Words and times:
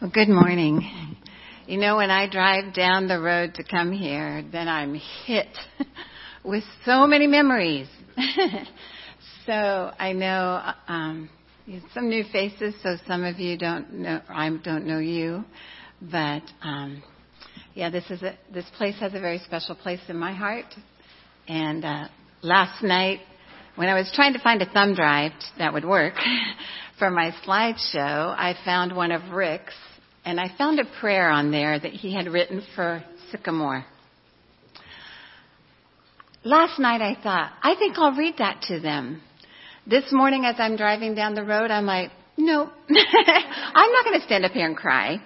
Well, 0.00 0.10
good 0.10 0.30
morning. 0.30 0.88
You 1.66 1.76
know, 1.76 1.96
when 1.98 2.10
I 2.10 2.26
drive 2.26 2.72
down 2.72 3.06
the 3.06 3.20
road 3.20 3.52
to 3.56 3.62
come 3.62 3.92
here, 3.92 4.42
then 4.50 4.66
I'm 4.66 4.94
hit 5.26 5.48
with 6.42 6.64
so 6.86 7.06
many 7.06 7.26
memories. 7.26 7.86
so 9.44 9.52
I 9.98 10.14
know 10.14 10.72
um, 10.88 11.28
some 11.92 12.08
new 12.08 12.24
faces, 12.32 12.74
so 12.82 12.96
some 13.06 13.24
of 13.24 13.38
you 13.38 13.58
don't 13.58 13.92
know, 13.92 14.22
I 14.26 14.48
don't 14.48 14.86
know 14.86 15.00
you, 15.00 15.44
but 16.00 16.44
um, 16.62 17.02
yeah, 17.74 17.90
this 17.90 18.04
is 18.08 18.22
a, 18.22 18.38
this 18.54 18.64
place 18.78 18.98
has 19.00 19.12
a 19.12 19.20
very 19.20 19.40
special 19.40 19.74
place 19.74 20.00
in 20.08 20.16
my 20.16 20.32
heart. 20.32 20.74
And 21.46 21.84
uh, 21.84 22.08
last 22.40 22.82
night, 22.82 23.20
when 23.76 23.90
I 23.90 23.94
was 23.98 24.10
trying 24.14 24.32
to 24.32 24.38
find 24.38 24.62
a 24.62 24.70
thumb 24.72 24.94
drive 24.94 25.32
that 25.58 25.74
would 25.74 25.84
work 25.84 26.14
for 26.98 27.10
my 27.10 27.32
slideshow, 27.46 28.34
I 28.34 28.54
found 28.64 28.96
one 28.96 29.12
of 29.12 29.30
Rick's 29.30 29.74
and 30.24 30.38
I 30.38 30.54
found 30.56 30.78
a 30.78 30.84
prayer 31.00 31.30
on 31.30 31.50
there 31.50 31.78
that 31.78 31.92
he 31.92 32.14
had 32.14 32.26
written 32.26 32.62
for 32.74 33.02
Sycamore. 33.30 33.84
Last 36.44 36.78
night 36.78 37.02
I 37.02 37.16
thought, 37.20 37.52
I 37.62 37.74
think 37.76 37.96
I'll 37.98 38.16
read 38.16 38.34
that 38.38 38.62
to 38.68 38.80
them. 38.80 39.22
This 39.86 40.04
morning 40.12 40.44
as 40.44 40.56
I'm 40.58 40.76
driving 40.76 41.14
down 41.14 41.34
the 41.34 41.44
road, 41.44 41.70
I'm 41.70 41.86
like, 41.86 42.10
nope, 42.36 42.70
I'm 42.88 43.92
not 43.92 44.04
going 44.04 44.20
to 44.20 44.26
stand 44.26 44.44
up 44.44 44.52
here 44.52 44.66
and 44.66 44.76
cry. 44.76 45.16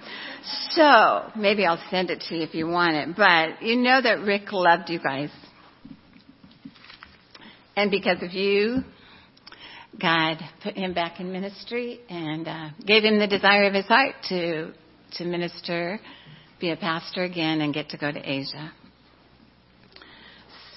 So 0.71 1.31
maybe 1.37 1.65
I'll 1.65 1.83
send 1.91 2.11
it 2.11 2.23
to 2.29 2.37
you 2.37 2.43
if 2.43 2.55
you 2.55 2.67
want 2.67 2.95
it. 2.95 3.17
But 3.17 3.63
you 3.63 3.77
know 3.77 4.01
that 4.01 4.21
Rick 4.21 4.53
loved 4.53 4.91
you 4.91 4.99
guys. 4.99 5.31
And 7.77 7.91
because 7.91 8.23
of 8.23 8.33
you, 8.33 8.83
God 10.01 10.39
put 10.63 10.77
him 10.77 10.95
back 10.95 11.21
in 11.21 11.33
ministry 11.33 12.01
and 12.09 12.47
uh, 12.47 12.69
gave 12.85 13.05
him 13.05 13.19
the 13.19 13.27
desire 13.27 13.65
of 13.65 13.75
his 13.75 13.87
heart 13.87 14.15
to 14.29 14.73
to 15.15 15.25
minister, 15.25 16.01
be 16.61 16.71
a 16.71 16.77
pastor 16.77 17.25
again, 17.25 17.61
and 17.61 17.75
get 17.75 17.91
to 17.91 17.97
go 17.97 18.11
to 18.11 18.19
Asia. 18.19 18.73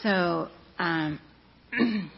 So, 0.04 0.50
um, 0.80 1.20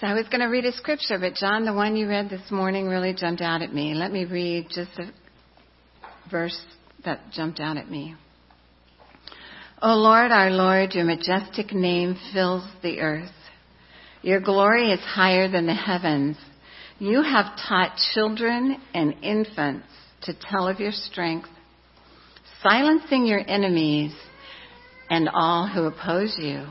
so 0.00 0.06
I 0.06 0.14
was 0.14 0.26
going 0.28 0.40
to 0.40 0.46
read 0.46 0.64
a 0.64 0.72
scripture, 0.72 1.18
but 1.18 1.34
John, 1.34 1.64
the 1.64 1.72
one 1.72 1.96
you 1.96 2.08
read 2.08 2.28
this 2.30 2.50
morning, 2.50 2.86
really 2.88 3.14
jumped 3.14 3.42
out 3.42 3.62
at 3.62 3.72
me. 3.72 3.94
Let 3.94 4.12
me 4.12 4.24
read 4.24 4.66
just 4.68 4.90
a 4.98 5.10
verse 6.30 6.60
that 7.04 7.20
jumped 7.32 7.60
out 7.60 7.76
at 7.76 7.90
me. 7.90 8.16
O 9.82 9.94
Lord, 9.94 10.32
our 10.32 10.50
Lord, 10.50 10.94
your 10.94 11.04
majestic 11.04 11.72
name 11.72 12.16
fills 12.32 12.64
the 12.82 13.00
earth. 13.00 13.30
Your 14.22 14.40
glory 14.40 14.90
is 14.90 15.00
higher 15.00 15.48
than 15.50 15.66
the 15.66 15.74
heavens. 15.74 16.36
You 16.98 17.22
have 17.22 17.58
taught 17.68 17.98
children 18.14 18.80
and 18.94 19.16
infants 19.22 19.86
to 20.22 20.32
tell 20.32 20.66
of 20.66 20.80
your 20.80 20.92
strength, 20.92 21.48
silencing 22.62 23.26
your 23.26 23.42
enemies 23.46 24.14
and 25.10 25.28
all 25.28 25.68
who 25.68 25.84
oppose 25.84 26.36
you. 26.38 26.64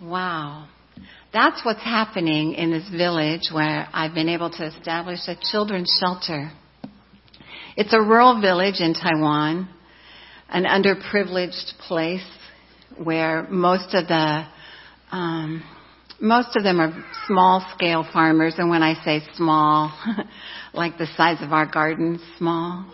Wow. 0.00 0.68
That's 1.32 1.64
what's 1.64 1.82
happening 1.82 2.54
in 2.54 2.70
this 2.70 2.88
village 2.88 3.50
where 3.52 3.88
I've 3.92 4.14
been 4.14 4.28
able 4.28 4.50
to 4.50 4.66
establish 4.66 5.26
a 5.26 5.34
children's 5.50 5.92
shelter. 6.00 6.52
It's 7.76 7.92
a 7.92 8.00
rural 8.00 8.40
village 8.40 8.80
in 8.80 8.94
Taiwan, 8.94 9.68
an 10.48 10.64
underprivileged 10.64 11.78
place 11.80 12.24
where 12.96 13.42
most 13.50 13.92
of 13.92 14.06
the 14.06 14.46
um, 15.10 15.64
most 16.20 16.56
of 16.56 16.62
them 16.62 16.80
are 16.80 16.92
small 17.26 17.66
scale 17.74 18.06
farmers, 18.12 18.54
and 18.58 18.70
when 18.70 18.82
I 18.82 19.02
say 19.04 19.22
small, 19.36 19.92
like 20.74 20.98
the 20.98 21.06
size 21.16 21.38
of 21.40 21.52
our 21.52 21.66
garden, 21.66 22.20
small. 22.38 22.86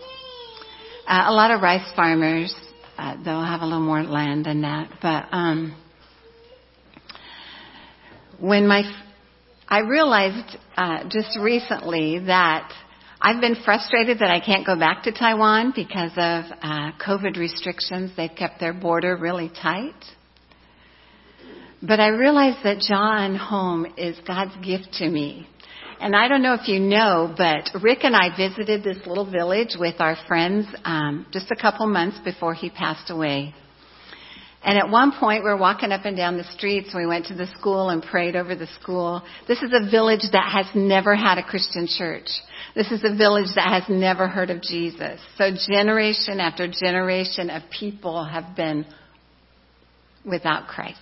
Uh, 1.07 1.23
a 1.27 1.33
lot 1.33 1.51
of 1.51 1.61
rice 1.61 1.89
farmers, 1.95 2.53
uh, 2.97 3.15
they'll 3.23 3.43
have 3.43 3.61
a 3.61 3.65
little 3.65 3.79
more 3.79 4.03
land 4.03 4.45
than 4.45 4.61
that, 4.61 4.89
but 5.01 5.25
um, 5.31 5.75
when 8.39 8.67
my, 8.67 8.83
I 9.67 9.79
realized 9.79 10.57
uh, 10.75 11.03
just 11.09 11.37
recently 11.39 12.19
that 12.25 12.71
I've 13.21 13.39
been 13.39 13.55
frustrated 13.63 14.17
that 14.19 14.31
I 14.31 14.39
can't 14.39 14.65
go 14.65 14.75
back 14.75 15.03
to 15.03 15.11
Taiwan 15.11 15.73
because 15.75 16.11
of 16.13 16.45
uh, 16.61 16.91
COVID 17.05 17.37
restrictions. 17.37 18.11
They've 18.17 18.35
kept 18.35 18.59
their 18.59 18.73
border 18.73 19.15
really 19.15 19.49
tight. 19.61 19.93
But 21.81 21.99
I 21.99 22.09
realize 22.09 22.55
that 22.63 22.77
Jia 22.77 23.25
En 23.25 23.35
Home 23.35 23.87
is 23.97 24.15
God's 24.27 24.55
gift 24.63 24.93
to 24.99 25.09
me. 25.09 25.47
And 25.99 26.15
I 26.15 26.27
don't 26.27 26.41
know 26.41 26.55
if 26.55 26.67
you 26.67 26.79
know, 26.79 27.33
but 27.37 27.69
Rick 27.81 27.99
and 28.03 28.15
I 28.15 28.35
visited 28.35 28.83
this 28.83 28.97
little 29.05 29.29
village 29.29 29.75
with 29.79 29.95
our 29.99 30.15
friends 30.27 30.67
um, 30.83 31.27
just 31.31 31.51
a 31.51 31.55
couple 31.55 31.87
months 31.87 32.19
before 32.23 32.53
he 32.53 32.69
passed 32.69 33.09
away. 33.09 33.53
And 34.63 34.77
at 34.77 34.89
one 34.89 35.11
point, 35.11 35.43
we 35.43 35.49
were 35.49 35.57
walking 35.57 35.91
up 35.91 36.05
and 36.05 36.15
down 36.15 36.37
the 36.37 36.43
streets. 36.43 36.93
We 36.95 37.07
went 37.07 37.25
to 37.27 37.33
the 37.33 37.47
school 37.59 37.89
and 37.89 38.01
prayed 38.03 38.35
over 38.35 38.55
the 38.55 38.67
school. 38.79 39.23
This 39.47 39.61
is 39.63 39.71
a 39.73 39.89
village 39.89 40.25
that 40.33 40.51
has 40.51 40.67
never 40.75 41.15
had 41.15 41.39
a 41.39 41.43
Christian 41.43 41.87
church. 41.87 42.29
This 42.75 42.91
is 42.91 43.03
a 43.03 43.15
village 43.15 43.49
that 43.55 43.69
has 43.71 43.83
never 43.89 44.27
heard 44.27 44.51
of 44.51 44.61
Jesus. 44.61 45.19
So 45.37 45.51
generation 45.67 46.39
after 46.39 46.67
generation 46.67 47.49
of 47.49 47.63
people 47.71 48.23
have 48.23 48.55
been 48.55 48.85
without 50.23 50.67
Christ. 50.67 50.99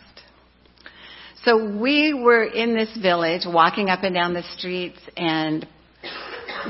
So 1.46 1.78
we 1.80 2.14
were 2.14 2.44
in 2.44 2.76
this 2.76 2.96
village 3.02 3.44
walking 3.46 3.90
up 3.90 4.04
and 4.04 4.14
down 4.14 4.34
the 4.34 4.44
streets 4.58 5.00
and 5.16 5.66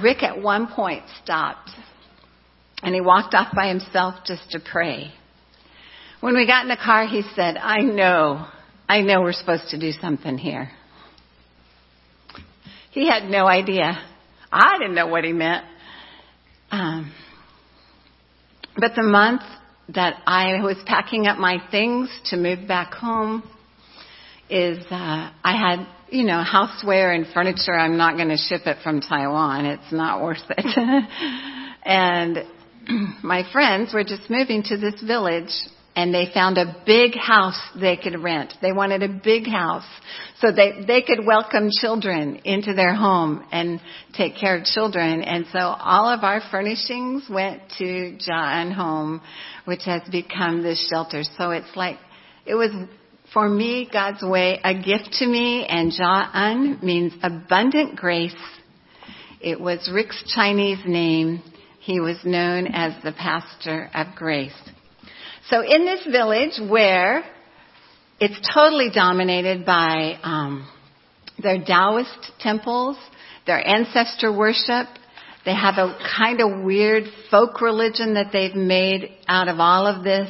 Rick 0.04 0.22
at 0.22 0.42
one 0.42 0.68
point 0.68 1.04
stopped 1.24 1.72
and 2.84 2.94
he 2.94 3.02
walked 3.02 3.34
off 3.34 3.54
by 3.56 3.68
himself 3.68 4.16
just 4.26 4.52
to 4.52 4.60
pray. 4.60 5.12
When 6.22 6.36
we 6.36 6.46
got 6.46 6.64
in 6.64 6.70
the 6.70 6.78
car, 6.78 7.08
he 7.08 7.24
said, 7.36 7.58
I 7.58 7.80
know, 7.80 8.46
I 8.88 9.02
know 9.02 9.22
we're 9.22 9.34
supposed 9.34 9.70
to 9.70 9.80
do 9.80 9.92
something 9.92 10.38
here. 10.38 10.70
He 12.92 13.08
had 13.08 13.24
no 13.24 13.48
idea. 13.48 13.98
I 14.52 14.78
didn't 14.78 14.96
know 14.96 15.08
what 15.08 15.24
he 15.24 15.34
meant. 15.34 15.66
Um, 16.72 17.14
but 18.78 18.92
the 18.96 19.04
month 19.04 19.42
that 19.90 20.22
I 20.28 20.62
was 20.62 20.78
packing 20.86 21.26
up 21.26 21.38
my 21.38 21.58
things 21.72 22.10
to 22.26 22.38
move 22.38 22.68
back 22.68 22.94
home, 22.94 23.44
is 24.50 24.84
uh, 24.90 25.32
I 25.44 25.56
had 25.56 25.88
you 26.10 26.24
know 26.26 26.44
houseware 26.44 27.16
and 27.16 27.26
furniture. 27.34 27.74
I'm 27.74 27.98
not 27.98 28.16
going 28.16 28.30
to 28.30 28.38
ship 28.38 28.62
it 28.66 28.78
from 28.84 29.02
Taiwan. 29.02 29.66
It's 29.66 29.92
not 29.92 30.22
worth 30.22 30.38
it. 30.50 30.66
and 31.86 32.38
my 33.24 33.44
friends 33.52 33.94
were 33.94 34.04
just 34.04 34.30
moving 34.30 34.64
to 34.64 34.78
this 34.78 35.02
village 35.02 35.52
and 35.96 36.14
they 36.14 36.32
found 36.34 36.58
a 36.58 36.82
big 36.86 37.16
house 37.16 37.60
they 37.80 37.98
could 37.98 38.18
rent. 38.24 38.54
They 38.62 38.72
wanted 38.72 39.04
a 39.04 39.10
big 39.10 39.48
house 39.48 39.88
so 40.40 40.52
they 40.52 40.84
they 40.88 41.02
could 41.02 41.26
welcome 41.26 41.70
children 41.72 42.42
into 42.46 42.74
their 42.74 42.96
home 42.96 43.46
and 43.52 43.82
take 44.14 44.38
care 44.38 44.58
of 44.58 44.64
children. 44.64 45.22
And 45.22 45.46
so 45.52 45.60
all 45.60 46.08
of 46.08 46.24
our 46.24 46.42
furnishings 46.52 47.26
went 47.30 47.62
to 47.80 48.18
Jia 48.18 48.62
En 48.62 48.72
Home, 48.72 49.22
which 49.66 49.82
has 49.86 50.02
become 50.10 50.64
this 50.64 50.88
shelter. 50.90 51.24
So 51.38 51.52
it's 51.52 51.76
like 51.76 51.98
it 52.46 52.56
was 52.56 52.72
for 53.34 53.48
me, 53.48 53.88
God's 53.92 54.24
way, 54.24 54.60
a 54.64 54.74
gift 54.74 55.14
to 55.20 55.28
me, 55.28 55.66
and 55.66 55.92
Jia 55.92 56.36
En 56.36 56.80
means 56.82 57.14
abundant 57.22 57.96
grace. 57.96 58.36
It 59.40 59.60
was 59.60 59.90
Rick's 59.94 60.24
Chinese 60.34 60.80
name. 60.86 61.44
He 61.80 62.00
was 62.00 62.18
known 62.24 62.68
as 62.68 62.94
the 63.04 63.12
pastor 63.12 63.90
of 63.94 64.08
grace. 64.16 64.54
So 65.50 65.62
in 65.62 65.86
this 65.86 66.06
village 66.06 66.60
where 66.70 67.24
it's 68.20 68.40
totally 68.54 68.90
dominated 68.94 69.66
by 69.66 70.20
um, 70.24 70.68
their 71.42 71.64
Taoist 71.64 72.32
temples, 72.40 72.98
their 73.46 73.66
ancestor 73.66 74.36
worship, 74.36 74.88
they 75.46 75.56
have 75.56 75.76
a 75.78 75.98
kind 76.18 76.42
of 76.42 76.64
weird 76.64 77.06
folk 77.32 77.62
religion 77.62 78.16
that 78.16 78.32
they've 78.34 78.56
made 78.56 79.18
out 79.28 79.48
of 79.48 79.60
all 79.60 79.88
of 79.88 80.04
this. 80.04 80.30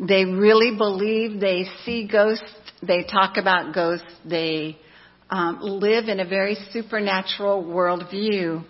They 0.00 0.24
really 0.24 0.76
believe 0.76 1.40
they 1.40 1.66
see 1.84 2.08
ghosts. 2.10 2.44
They 2.82 3.04
talk 3.04 3.36
about 3.36 3.74
ghosts. 3.74 4.06
They 4.24 4.78
um, 5.28 5.58
live 5.60 6.08
in 6.08 6.20
a 6.20 6.24
very 6.26 6.56
supernatural 6.72 7.64
worldview. 7.64 8.64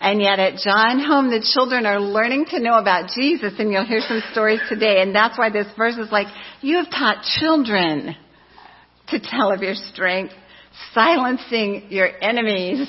And 0.00 0.20
yet 0.20 0.40
at 0.40 0.54
Jia 0.54 0.90
En 0.90 0.98
Home, 0.98 1.30
the 1.30 1.46
children 1.54 1.86
are 1.86 2.00
learning 2.00 2.46
to 2.50 2.58
know 2.58 2.76
about 2.78 3.10
Jesus, 3.10 3.52
and 3.58 3.70
you'll 3.70 3.86
hear 3.86 4.00
some 4.00 4.22
stories 4.32 4.60
today. 4.68 5.00
And 5.00 5.14
that's 5.14 5.38
why 5.38 5.50
this 5.50 5.68
verse 5.76 5.96
is 5.96 6.10
like, 6.10 6.26
you 6.60 6.78
have 6.78 6.90
taught 6.90 7.22
children 7.38 8.16
to 9.08 9.20
tell 9.20 9.52
of 9.52 9.60
your 9.60 9.74
strength, 9.74 10.32
silencing 10.92 11.86
your 11.90 12.08
enemies 12.20 12.88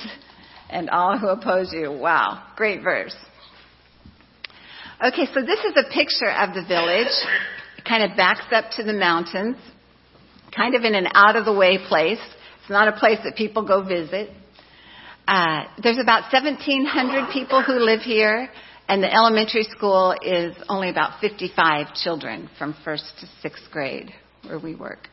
and 0.70 0.90
all 0.90 1.20
who 1.20 1.28
oppose 1.28 1.72
you. 1.72 1.92
Wow, 1.92 2.44
great 2.56 2.82
verse. 2.82 3.16
Okay, 5.06 5.28
so 5.34 5.42
this 5.42 5.60
is 5.60 5.74
a 5.76 5.94
picture 5.94 6.32
of 6.32 6.56
the 6.56 6.64
village 6.68 7.12
kind 7.88 8.10
of 8.10 8.18
backs 8.18 8.46
up 8.52 8.66
to 8.78 8.84
the 8.84 8.94
mountains, 8.94 9.58
kind 10.56 10.76
of 10.76 10.84
in 10.84 10.96
an 10.96 11.08
out 11.14 11.36
of 11.36 11.46
the 11.46 11.54
way 11.54 11.78
place. 11.88 12.20
It's 12.62 12.70
not 12.70 12.88
a 12.88 12.94
place 12.94 13.20
that 13.24 13.36
people 13.36 13.66
go 13.68 13.84
visit. 13.84 14.30
Uh, 15.28 15.64
there's 15.82 16.00
about 16.00 16.32
1,700 16.34 17.32
people 17.32 17.62
who 17.64 17.74
live 17.74 18.02
here, 18.02 18.50
and 18.88 19.02
the 19.02 19.14
elementary 19.14 19.64
school 19.64 20.16
is 20.22 20.56
only 20.68 20.90
about 20.90 21.20
55 21.22 21.94
children 21.96 22.50
from 22.58 22.76
first 22.84 23.06
to 23.22 23.28
sixth 23.42 23.64
grade 23.72 24.12
where 24.46 24.60
we 24.60 24.76
work. 24.76 25.08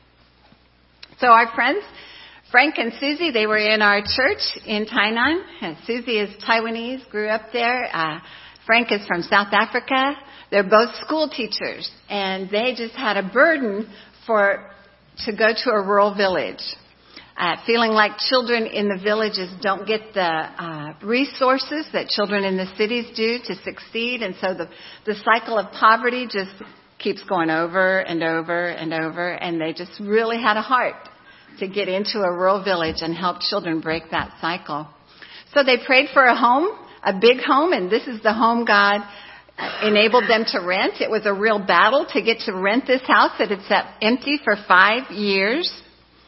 So 1.21 1.29
our 1.29 1.55
friends, 1.55 1.85
Frank 2.51 2.79
and 2.79 2.93
Susie, 2.99 3.31
they 3.31 3.47
were 3.47 3.59
in 3.59 3.83
our 3.83 4.01
church 4.01 4.41
in 4.67 4.87
Tainan. 4.87 5.43
And 5.61 5.77
Susie 5.87 6.19
is 6.19 6.31
Taiwanese, 6.43 7.09
grew 7.11 7.29
up 7.29 7.53
there. 7.53 7.89
Uh, 7.93 8.21
Frank 8.67 8.91
is 8.91 9.07
from 9.07 9.23
South 9.23 9.53
Africa. 9.53 10.15
They're 10.51 10.69
both 10.69 10.95
school 11.05 11.29
teachers, 11.29 11.91
and 12.09 12.51
they 12.51 12.75
just 12.77 12.95
had 12.95 13.17
a 13.17 13.23
burden 13.23 13.89
for 14.27 14.71
to 15.25 15.33
go 15.33 15.53
to 15.65 15.71
a 15.71 15.83
rural 15.83 16.15
village 16.15 16.63
uh, 17.41 17.57
feeling 17.65 17.93
like 17.93 18.19
children 18.19 18.67
in 18.67 18.89
the 18.89 18.99
villages 19.03 19.51
don't 19.63 19.87
get 19.87 20.13
the 20.13 20.21
uh, 20.21 20.93
resources 21.03 21.87
that 21.95 22.09
children 22.09 22.45
in 22.45 22.59
the 22.59 22.67
cities 22.77 23.07
do 23.17 23.39
to 23.43 23.55
succeed, 23.63 24.21
and 24.23 24.35
so 24.41 24.53
the 24.53 24.69
the 25.07 25.15
cycle 25.25 25.59
of 25.59 25.73
poverty 25.73 26.27
just 26.31 26.51
keeps 26.99 27.23
going 27.25 27.49
over 27.49 28.01
and 28.01 28.23
over 28.23 28.69
and 28.69 28.93
over, 28.93 29.31
and 29.33 29.59
they 29.59 29.73
just 29.73 29.99
really 30.01 30.37
had 30.37 30.59
a 30.59 30.63
heart 30.63 31.09
to 31.59 31.67
get 31.67 31.89
into 31.89 32.19
a 32.19 32.31
rural 32.31 32.63
village 32.63 32.97
and 33.01 33.15
help 33.15 33.41
children 33.41 33.81
break 33.81 34.11
that 34.11 34.35
cycle. 34.41 34.87
So 35.55 35.65
they 35.65 35.79
prayed 35.85 36.11
for 36.13 36.25
a 36.25 36.37
home, 36.37 36.69
a 37.03 37.15
big 37.19 37.39
home, 37.39 37.73
and 37.73 37.91
this 37.91 38.07
is 38.07 38.23
the 38.23 38.35
home 38.35 38.67
God 38.67 39.01
enabled 39.83 40.25
them 40.29 40.45
to 40.53 40.61
rent. 40.61 40.95
It 41.01 41.11
was 41.11 41.27
a 41.27 41.35
real 41.35 41.59
battle 41.59 42.07
to 42.13 42.23
get 42.23 42.39
to 42.47 42.55
rent 42.55 42.87
this 42.87 43.03
house 43.07 43.33
that 43.39 43.51
had 43.51 43.63
sat 43.69 43.95
empty 44.03 44.39
for 44.43 44.57
five 44.67 45.11
years 45.11 45.71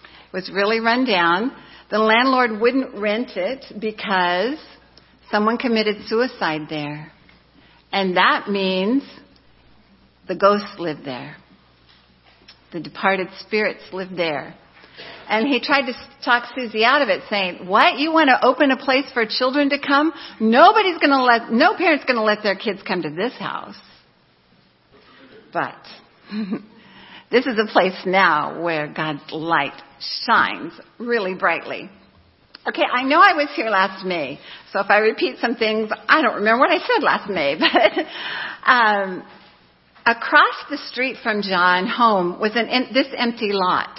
It 0.05 0.33
was 0.33 0.51
really 0.53 0.81
run 0.81 1.05
down. 1.05 1.53
The 1.91 1.99
landlord 1.99 2.61
wouldn't 2.61 2.95
rent 2.95 3.33
it 3.37 3.65
because 3.79 4.59
someone 5.31 5.59
committed 5.59 6.07
suicide 6.07 6.63
there. 6.71 7.13
And 7.93 8.17
that 8.17 8.49
means 8.49 9.03
the 10.27 10.35
ghosts 10.35 10.79
live 10.79 10.99
there. 11.05 11.37
The 12.73 12.81
departed 12.81 13.29
spirits 13.41 13.83
live 13.93 14.17
there. 14.17 14.55
And 15.29 15.49
he 15.49 15.61
tried 15.61 15.87
to 15.87 15.95
talk 16.25 16.53
Susie 16.55 16.85
out 16.85 17.03
of 17.03 17.09
it 17.09 17.23
saying, 17.31 17.67
what? 17.67 17.99
You 17.99 18.13
want 18.13 18.29
to 18.29 18.45
open 18.45 18.71
a 18.71 18.77
place 18.77 19.07
for 19.15 19.25
children 19.27 19.71
to 19.71 19.79
come? 19.79 20.13
Nobody's 20.41 20.99
going 20.99 21.11
to 21.11 21.23
let, 21.23 21.51
no 21.51 21.75
parent's 21.77 22.05
going 22.05 22.17
to 22.17 22.23
let 22.23 22.43
their 22.43 22.57
kids 22.57 22.81
come 22.87 23.03
to 23.03 23.11
this 23.11 23.33
house. 23.35 23.77
But 25.53 25.77
This 27.33 27.47
is 27.47 27.59
a 27.59 27.65
place 27.73 27.99
now 28.05 28.63
where 28.63 28.93
God's 28.93 29.23
light 29.33 29.73
shines 30.27 30.75
really 30.99 31.33
brightly. 31.33 31.89
Okay, 32.69 32.83
I 32.83 33.05
know 33.05 33.21
I 33.21 33.33
was 33.33 33.49
here 33.57 33.71
last 33.71 34.05
May, 34.05 34.39
so 34.71 34.81
if 34.81 34.91
I 34.91 34.99
repeat 34.99 35.39
some 35.41 35.57
things, 35.57 35.91
I 36.09 36.21
don't 36.21 36.35
remember 36.35 36.61
what 36.61 36.71
I 36.71 36.79
said 36.79 37.03
last 37.03 37.31
May, 37.31 37.57
but 37.59 38.71
um, 38.71 39.23
across 40.05 40.55
the 40.69 40.77
street 40.77 41.17
from 41.23 41.41
Jia 41.41 41.79
En 41.79 41.87
home 41.87 42.39
was 42.39 42.53
an, 42.55 42.93
this 42.93 43.09
empty 43.17 43.53
lot. 43.53 43.99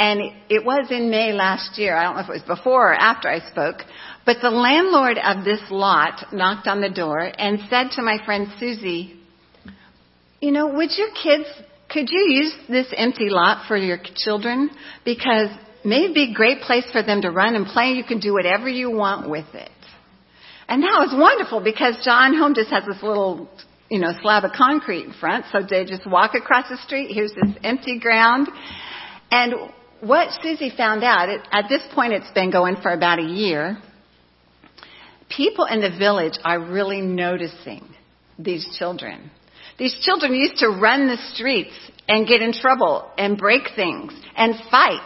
And 0.00 0.32
it 0.48 0.64
was 0.64 0.90
in 0.90 1.10
May 1.10 1.34
last 1.34 1.76
year. 1.76 1.94
I 1.94 2.04
don't 2.04 2.14
know 2.14 2.22
if 2.22 2.28
it 2.30 2.48
was 2.48 2.56
before 2.58 2.92
or 2.92 2.94
after 2.94 3.28
I 3.28 3.40
spoke. 3.50 3.82
But 4.24 4.38
the 4.40 4.48
landlord 4.48 5.18
of 5.18 5.44
this 5.44 5.60
lot 5.70 6.32
knocked 6.32 6.66
on 6.66 6.80
the 6.80 6.88
door 6.88 7.20
and 7.20 7.58
said 7.68 7.90
to 7.96 8.02
my 8.02 8.16
friend 8.24 8.48
Susie, 8.58 9.20
you 10.40 10.52
know, 10.52 10.68
would 10.68 10.88
your 10.96 11.10
kids, 11.22 11.44
could 11.90 12.08
you 12.08 12.30
use 12.30 12.54
this 12.66 12.86
empty 12.96 13.28
lot 13.28 13.68
for 13.68 13.76
your 13.76 13.98
children? 14.14 14.70
Because 15.04 15.50
maybe 15.84 16.14
be 16.14 16.32
a 16.32 16.34
great 16.34 16.62
place 16.62 16.90
for 16.90 17.02
them 17.02 17.20
to 17.20 17.30
run 17.30 17.54
and 17.54 17.66
play. 17.66 17.90
You 17.90 18.04
can 18.04 18.20
do 18.20 18.32
whatever 18.32 18.70
you 18.70 18.90
want 18.90 19.28
with 19.28 19.52
it. 19.52 19.68
And 20.66 20.82
that 20.82 20.96
was 20.98 21.14
wonderful 21.14 21.60
because 21.60 21.96
Jia 22.06 22.28
En 22.28 22.38
Home 22.38 22.54
just 22.54 22.70
has 22.70 22.86
this 22.86 23.02
little, 23.02 23.50
you 23.90 23.98
know, 23.98 24.12
slab 24.22 24.44
of 24.44 24.52
concrete 24.52 25.04
in 25.04 25.12
front. 25.12 25.44
So 25.52 25.60
they 25.60 25.84
just 25.84 26.06
walk 26.06 26.34
across 26.34 26.70
the 26.70 26.78
street. 26.78 27.12
Here's 27.12 27.34
this 27.34 27.54
empty 27.62 27.98
ground. 27.98 28.48
And 29.30 29.54
what 30.00 30.28
Susie 30.42 30.72
found 30.76 31.04
out, 31.04 31.28
it, 31.28 31.40
at 31.52 31.68
this 31.68 31.82
point 31.94 32.12
it's 32.12 32.30
been 32.32 32.50
going 32.50 32.76
for 32.76 32.90
about 32.90 33.18
a 33.18 33.26
year, 33.26 33.78
people 35.28 35.66
in 35.66 35.80
the 35.80 35.96
village 35.96 36.38
are 36.44 36.60
really 36.60 37.00
noticing 37.00 37.86
these 38.38 38.66
children. 38.78 39.30
These 39.78 39.98
children 40.02 40.34
used 40.34 40.58
to 40.58 40.68
run 40.68 41.06
the 41.06 41.16
streets 41.32 41.72
and 42.08 42.26
get 42.26 42.42
in 42.42 42.52
trouble 42.52 43.10
and 43.16 43.38
break 43.38 43.62
things 43.76 44.12
and 44.36 44.54
fight. 44.70 45.00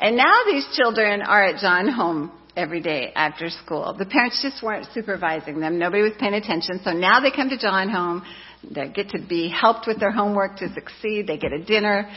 And 0.00 0.16
now 0.16 0.42
these 0.46 0.66
children 0.76 1.22
are 1.22 1.44
at 1.44 1.56
Jia 1.62 1.80
En 1.80 1.88
home 1.88 2.32
every 2.56 2.80
day 2.80 3.12
after 3.14 3.48
school. 3.50 3.94
The 3.96 4.06
parents 4.06 4.42
just 4.42 4.62
weren't 4.62 4.86
supervising 4.92 5.60
them. 5.60 5.78
Nobody 5.78 6.02
was 6.02 6.12
paying 6.18 6.34
attention. 6.34 6.80
So 6.84 6.92
now 6.92 7.20
they 7.20 7.30
come 7.30 7.50
to 7.50 7.56
Jia 7.56 7.82
En 7.82 7.90
home. 7.90 8.22
They 8.68 8.88
get 8.88 9.10
to 9.10 9.20
be 9.20 9.48
helped 9.48 9.86
with 9.86 10.00
their 10.00 10.10
homework 10.10 10.56
to 10.58 10.72
succeed. 10.74 11.26
They 11.26 11.36
get 11.36 11.52
a 11.52 11.62
dinner. 11.62 12.10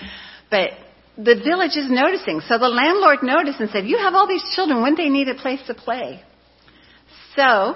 But 0.50 0.72
the 1.18 1.36
village 1.44 1.76
is 1.76 1.90
noticing. 1.90 2.42
So 2.48 2.60
the 2.60 2.70
landlord 2.70 3.24
noticed 3.24 3.60
and 3.60 3.70
said, 3.72 3.88
you 3.88 3.98
have 3.98 4.14
all 4.14 4.28
these 4.28 4.44
children. 4.56 4.82
Wouldn't 4.82 4.98
they 4.98 5.10
need 5.10 5.28
a 5.28 5.36
place 5.36 5.60
to 5.68 5.74
play? 5.74 6.22
So 7.36 7.76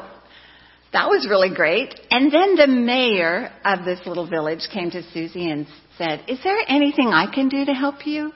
that 0.94 1.08
was 1.10 1.28
really 1.30 1.54
great. 1.54 2.00
And 2.12 2.32
then 2.32 2.56
the 2.56 2.68
mayor 2.68 3.52
of 3.66 3.84
this 3.84 4.00
little 4.06 4.28
village 4.28 4.68
came 4.72 4.92
to 4.92 5.02
Susie 5.12 5.50
and 5.50 5.66
said, 5.98 6.24
Is 6.28 6.40
there 6.44 6.58
anything 6.68 7.08
I 7.08 7.32
can 7.34 7.50
do 7.50 7.66
to 7.66 7.74
help 7.74 8.06
you? 8.06 8.32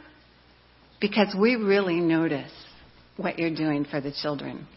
Because 1.01 1.35
we 1.39 1.55
really 1.55 1.99
notice 1.99 2.51
what 3.17 3.37
you're 3.37 3.53
doing 3.53 3.85
for 3.85 4.01
the 4.01 4.11
children. 4.11 4.67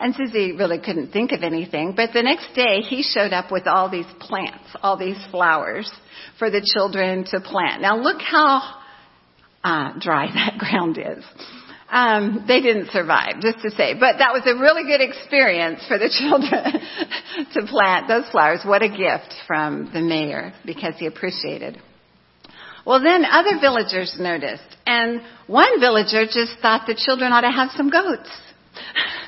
And 0.00 0.14
Susie 0.14 0.52
really 0.52 0.78
couldn't 0.78 1.10
think 1.10 1.32
of 1.32 1.42
anything, 1.42 1.94
but 1.96 2.10
the 2.12 2.22
next 2.22 2.54
day 2.54 2.82
he 2.88 3.02
showed 3.02 3.32
up 3.32 3.50
with 3.50 3.66
all 3.66 3.90
these 3.90 4.06
plants, 4.20 4.64
all 4.80 4.96
these 4.96 5.18
flowers 5.32 5.90
for 6.38 6.50
the 6.50 6.64
children 6.74 7.24
to 7.30 7.40
plant. 7.40 7.82
Now 7.82 7.98
look 7.98 8.20
how 8.22 8.76
uh, 9.68 9.92
dry 10.00 10.26
that 10.34 10.58
ground 10.58 10.98
is. 10.98 11.24
Um, 11.90 12.44
they 12.46 12.60
didn't 12.60 12.90
survive, 12.90 13.40
just 13.40 13.60
to 13.60 13.70
say. 13.70 13.94
But 13.94 14.18
that 14.18 14.32
was 14.32 14.42
a 14.44 14.60
really 14.60 14.84
good 14.84 15.00
experience 15.00 15.80
for 15.88 15.98
the 15.98 16.08
children 16.20 16.82
to 17.54 17.66
plant 17.66 18.08
those 18.08 18.28
flowers. 18.30 18.60
What 18.64 18.82
a 18.82 18.88
gift 18.88 19.34
from 19.46 19.90
the 19.92 20.00
mayor 20.00 20.52
because 20.66 20.94
he 20.98 21.06
appreciated. 21.06 21.80
Well, 22.84 23.02
then 23.02 23.24
other 23.24 23.58
villagers 23.60 24.16
noticed, 24.18 24.76
and 24.86 25.20
one 25.46 25.80
villager 25.80 26.24
just 26.24 26.58
thought 26.62 26.86
the 26.86 26.94
children 26.94 27.32
ought 27.32 27.42
to 27.42 27.50
have 27.50 27.70
some 27.76 27.90
goats. 27.90 28.30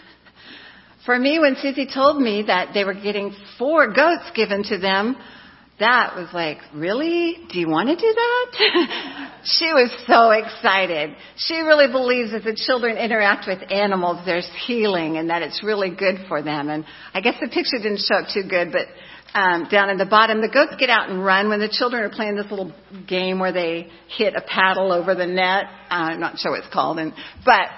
For 1.07 1.19
me, 1.19 1.39
when 1.39 1.57
Susie 1.61 1.89
told 1.93 2.21
me 2.21 2.45
that 2.47 2.73
they 2.73 2.85
were 2.85 2.95
getting 2.95 3.35
four 3.59 3.93
goats 3.93 4.31
given 4.35 4.63
to 4.65 4.79
them, 4.79 5.17
that 5.81 6.15
was 6.15 6.29
like, 6.33 6.59
really? 6.75 7.37
Do 7.51 7.59
you 7.59 7.69
want 7.69 7.89
to 7.89 7.97
do 7.97 8.15
that? 8.15 9.41
she 9.45 9.73
was 9.73 9.91
so 10.07 10.31
excited. 10.31 11.17
She 11.37 11.59
really 11.61 11.91
believes 11.91 12.33
that 12.33 12.45
the 12.45 12.55
children 12.55 12.97
interact 12.97 13.47
with 13.49 13.59
animals, 13.71 14.25
there's 14.25 14.49
healing 14.67 15.17
and 15.17 15.31
that 15.31 15.43
it's 15.43 15.65
really 15.65 15.91
good 15.91 16.27
for 16.29 16.43
them. 16.43 16.69
And 16.69 16.85
I 17.13 17.21
guess 17.21 17.35
the 17.41 17.49
picture 17.49 17.79
didn't 17.79 18.01
show 18.01 18.17
up 18.17 18.29
too 18.33 18.45
good, 18.49 18.73
but 18.73 18.87
um, 19.33 19.69
down 19.71 19.91
in 19.91 19.97
the 19.97 20.07
bottom, 20.07 20.41
the 20.41 20.49
goats 20.49 20.75
get 20.79 20.91
out 20.91 21.09
and 21.09 21.25
run 21.25 21.49
when 21.49 21.61
the 21.61 21.69
children 21.69 22.03
are 22.03 22.11
playing 22.11 22.37
this 22.37 22.51
little 22.51 22.73
game 23.09 23.39
where 23.39 23.53
they 23.53 23.89
hit 24.17 24.35
a 24.35 24.41
paddle 24.41 24.93
over 24.93 25.15
the 25.15 25.27
net. 25.27 25.65
I'm 25.89 26.21
not 26.21 26.39
sure 26.39 26.53
what 26.53 26.65
it's 26.65 26.73
called, 26.73 26.99
and 26.99 27.13
but 27.45 27.69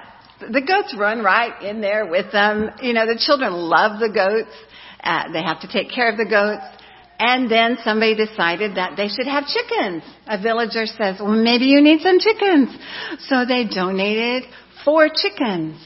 the 0.50 0.62
goats 0.62 0.94
run 0.98 1.22
right 1.22 1.62
in 1.62 1.80
there 1.82 2.06
with 2.06 2.32
them. 2.32 2.70
You 2.80 2.94
know, 2.94 3.06
the 3.06 3.20
children 3.22 3.52
love 3.52 4.00
the 4.00 4.08
goats. 4.08 4.56
Uh, 5.02 5.30
they 5.32 5.42
have 5.42 5.60
to 5.60 5.68
take 5.68 5.90
care 5.90 6.10
of 6.10 6.16
the 6.16 6.24
goats. 6.24 6.64
And 7.18 7.50
then 7.50 7.78
somebody 7.84 8.16
decided 8.16 8.76
that 8.76 8.96
they 8.96 9.08
should 9.08 9.26
have 9.26 9.44
chickens. 9.46 10.02
A 10.26 10.40
villager 10.40 10.86
says, 10.86 11.16
well, 11.20 11.30
maybe 11.30 11.66
you 11.66 11.80
need 11.80 12.00
some 12.00 12.18
chickens. 12.18 12.68
So 13.28 13.44
they 13.46 13.64
donated 13.64 14.44
four 14.84 15.08
chickens. 15.08 15.78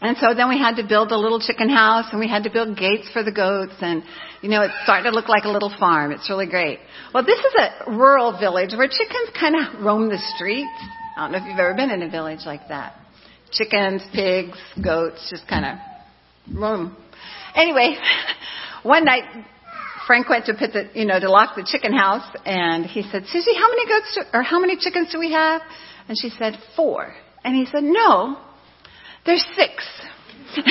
And 0.00 0.16
so 0.18 0.32
then 0.32 0.48
we 0.48 0.58
had 0.58 0.76
to 0.76 0.86
build 0.86 1.10
a 1.10 1.16
little 1.16 1.40
chicken 1.40 1.68
house 1.68 2.06
and 2.12 2.20
we 2.20 2.28
had 2.28 2.44
to 2.44 2.50
build 2.50 2.78
gates 2.78 3.10
for 3.12 3.24
the 3.24 3.32
goats 3.32 3.74
and, 3.80 4.04
you 4.42 4.48
know, 4.48 4.62
it 4.62 4.70
started 4.84 5.10
to 5.10 5.14
look 5.14 5.28
like 5.28 5.44
a 5.44 5.48
little 5.48 5.74
farm. 5.76 6.12
It's 6.12 6.30
really 6.30 6.46
great. 6.46 6.78
Well, 7.12 7.24
this 7.24 7.38
is 7.38 7.54
a 7.58 7.90
rural 7.90 8.38
village 8.38 8.70
where 8.76 8.86
chickens 8.86 9.30
kind 9.38 9.56
of 9.56 9.82
roam 9.84 10.08
the 10.08 10.18
streets. 10.36 10.70
I 11.16 11.22
don't 11.22 11.32
know 11.32 11.38
if 11.38 11.44
you've 11.44 11.58
ever 11.58 11.74
been 11.74 11.90
in 11.90 12.02
a 12.02 12.08
village 12.08 12.40
like 12.46 12.68
that. 12.68 12.94
Chickens, 13.50 14.02
pigs, 14.14 14.56
goats, 14.82 15.28
just 15.30 15.48
kind 15.48 15.64
of 15.64 16.56
roam. 16.56 16.96
Anyway, 17.56 17.96
one 18.84 19.04
night 19.04 19.24
Frank 20.08 20.30
went 20.30 20.46
to 20.46 20.54
put 20.54 20.72
the, 20.72 20.88
you 20.94 21.04
know, 21.04 21.20
to 21.20 21.30
lock 21.30 21.54
the 21.54 21.68
chicken 21.70 21.92
house, 21.92 22.24
and 22.46 22.86
he 22.86 23.02
said, 23.02 23.24
Susie, 23.26 23.52
how 23.54 23.68
many 23.68 23.86
goats 23.86 24.14
do, 24.14 24.22
or 24.32 24.42
how 24.42 24.58
many 24.58 24.78
chickens 24.78 25.12
do 25.12 25.18
we 25.18 25.32
have? 25.32 25.60
And 26.08 26.16
she 26.18 26.30
said, 26.30 26.54
four. 26.74 27.12
And 27.44 27.54
he 27.54 27.66
said, 27.66 27.84
no, 27.84 28.38
there's 29.26 29.44
six. 29.54 29.84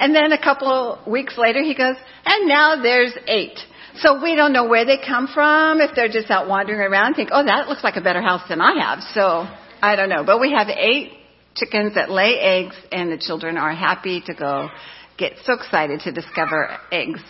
and 0.00 0.12
then 0.12 0.32
a 0.32 0.42
couple 0.42 0.66
of 0.66 1.06
weeks 1.06 1.38
later, 1.38 1.62
he 1.62 1.76
goes, 1.76 1.94
and 2.24 2.48
now 2.48 2.82
there's 2.82 3.16
eight. 3.28 3.60
So 3.98 4.20
we 4.20 4.34
don't 4.34 4.52
know 4.52 4.66
where 4.66 4.84
they 4.84 4.98
come 4.98 5.28
from, 5.32 5.80
if 5.80 5.92
they're 5.94 6.08
just 6.08 6.28
out 6.28 6.48
wandering 6.48 6.80
around, 6.80 7.14
think, 7.14 7.28
oh, 7.32 7.44
that 7.44 7.68
looks 7.68 7.84
like 7.84 7.94
a 7.94 8.02
better 8.02 8.20
house 8.20 8.42
than 8.48 8.60
I 8.60 8.82
have. 8.82 9.04
So 9.14 9.46
I 9.80 9.94
don't 9.94 10.08
know. 10.08 10.24
But 10.24 10.40
we 10.40 10.50
have 10.50 10.66
eight 10.68 11.12
chickens 11.54 11.94
that 11.94 12.10
lay 12.10 12.40
eggs, 12.40 12.74
and 12.90 13.12
the 13.12 13.18
children 13.18 13.56
are 13.56 13.72
happy 13.72 14.20
to 14.26 14.34
go 14.34 14.68
get 15.16 15.34
so 15.44 15.52
excited 15.52 16.00
to 16.00 16.10
discover 16.10 16.76
eggs. 16.90 17.22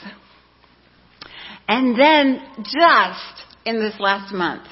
And 1.68 1.98
then 1.98 2.40
just 2.62 3.44
in 3.64 3.80
this 3.80 3.94
last 3.98 4.32
month, 4.32 4.66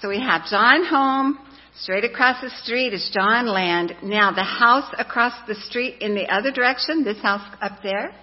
so 0.00 0.08
we 0.08 0.20
have 0.20 0.42
Jia 0.42 0.74
En 0.76 0.84
home, 0.84 1.38
straight 1.76 2.04
across 2.04 2.40
the 2.42 2.50
street 2.62 2.92
is 2.92 3.10
Jia 3.16 3.40
En 3.40 3.46
Land. 3.46 3.94
Now 4.02 4.32
the 4.32 4.44
house 4.44 4.92
across 4.98 5.34
the 5.46 5.54
street 5.54 6.02
in 6.02 6.14
the 6.14 6.26
other 6.32 6.50
direction, 6.50 7.04
this 7.04 7.20
house 7.20 7.46
up 7.60 7.82
there, 7.82 8.14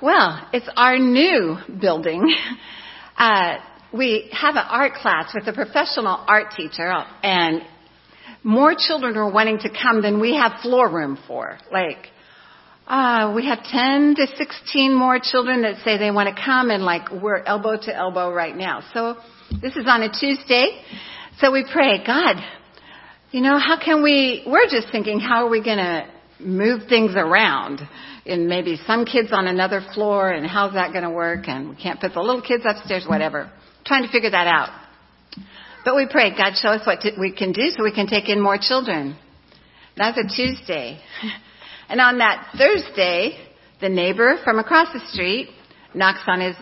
well, 0.00 0.48
it's 0.52 0.68
our 0.76 0.98
new 0.98 1.56
building. 1.80 2.34
Uh, 3.14 3.58
we 3.92 4.30
have 4.32 4.56
an 4.56 4.64
art 4.68 4.94
class 4.94 5.32
with 5.34 5.46
a 5.46 5.52
professional 5.52 6.24
art 6.26 6.54
teacher, 6.56 6.90
and 7.22 7.60
more 8.42 8.74
children 8.76 9.16
are 9.16 9.30
wanting 9.30 9.58
to 9.58 9.68
come 9.68 10.00
than 10.00 10.18
we 10.18 10.34
have 10.34 10.60
floor 10.62 10.90
room 10.90 11.18
for. 11.28 11.58
Like, 11.70 12.08
uh, 12.86 13.32
we 13.34 13.46
have 13.46 13.62
10 13.64 14.16
to 14.16 14.26
16 14.36 14.94
more 14.94 15.18
children 15.22 15.62
that 15.62 15.82
say 15.84 15.98
they 15.98 16.10
want 16.10 16.34
to 16.34 16.42
come, 16.42 16.70
and 16.70 16.82
like 16.82 17.10
we're 17.10 17.42
elbow 17.42 17.76
to 17.76 17.94
elbow 17.94 18.32
right 18.32 18.56
now. 18.56 18.82
So 18.92 19.16
this 19.60 19.76
is 19.76 19.84
on 19.86 20.02
a 20.02 20.08
Tuesday. 20.08 20.82
So 21.38 21.52
we 21.52 21.64
pray, 21.70 22.04
God, 22.04 22.36
you 23.30 23.40
know, 23.40 23.58
how 23.58 23.78
can 23.82 24.02
we, 24.02 24.44
we're 24.46 24.68
just 24.68 24.90
thinking, 24.90 25.20
how 25.20 25.46
are 25.46 25.50
we 25.50 25.62
going 25.62 25.78
to 25.78 26.08
move 26.40 26.88
things 26.88 27.12
around? 27.16 27.80
and 28.24 28.46
maybe 28.46 28.78
some 28.86 29.04
kids 29.04 29.30
on 29.32 29.46
another 29.48 29.84
floor 29.94 30.30
and 30.30 30.46
how's 30.46 30.74
that 30.74 30.92
going 30.92 31.02
to 31.02 31.10
work 31.10 31.48
and 31.48 31.70
we 31.70 31.76
can't 31.76 32.00
put 32.00 32.14
the 32.14 32.20
little 32.20 32.40
kids 32.40 32.62
upstairs, 32.64 33.04
whatever. 33.06 33.50
Trying 33.84 34.04
to 34.04 34.12
figure 34.12 34.30
that 34.30 34.46
out. 34.46 34.68
But 35.84 35.96
we 35.96 36.06
pray, 36.08 36.30
God, 36.30 36.54
show 36.54 36.68
us 36.68 36.86
what 36.86 37.00
to, 37.00 37.10
we 37.18 37.32
can 37.32 37.50
do 37.50 37.70
so 37.76 37.82
we 37.82 37.92
can 37.92 38.06
take 38.06 38.28
in 38.28 38.40
more 38.40 38.56
children. 38.60 39.16
That's 39.96 40.16
a 40.16 40.22
Tuesday. 40.22 41.00
And 41.92 42.00
on 42.00 42.18
that 42.18 42.54
Thursday, 42.56 43.36
the 43.82 43.90
neighbor 43.90 44.38
from 44.42 44.58
across 44.58 44.90
the 44.94 45.06
street 45.12 45.50
knocks 45.92 46.22
on 46.26 46.40
his 46.40 46.56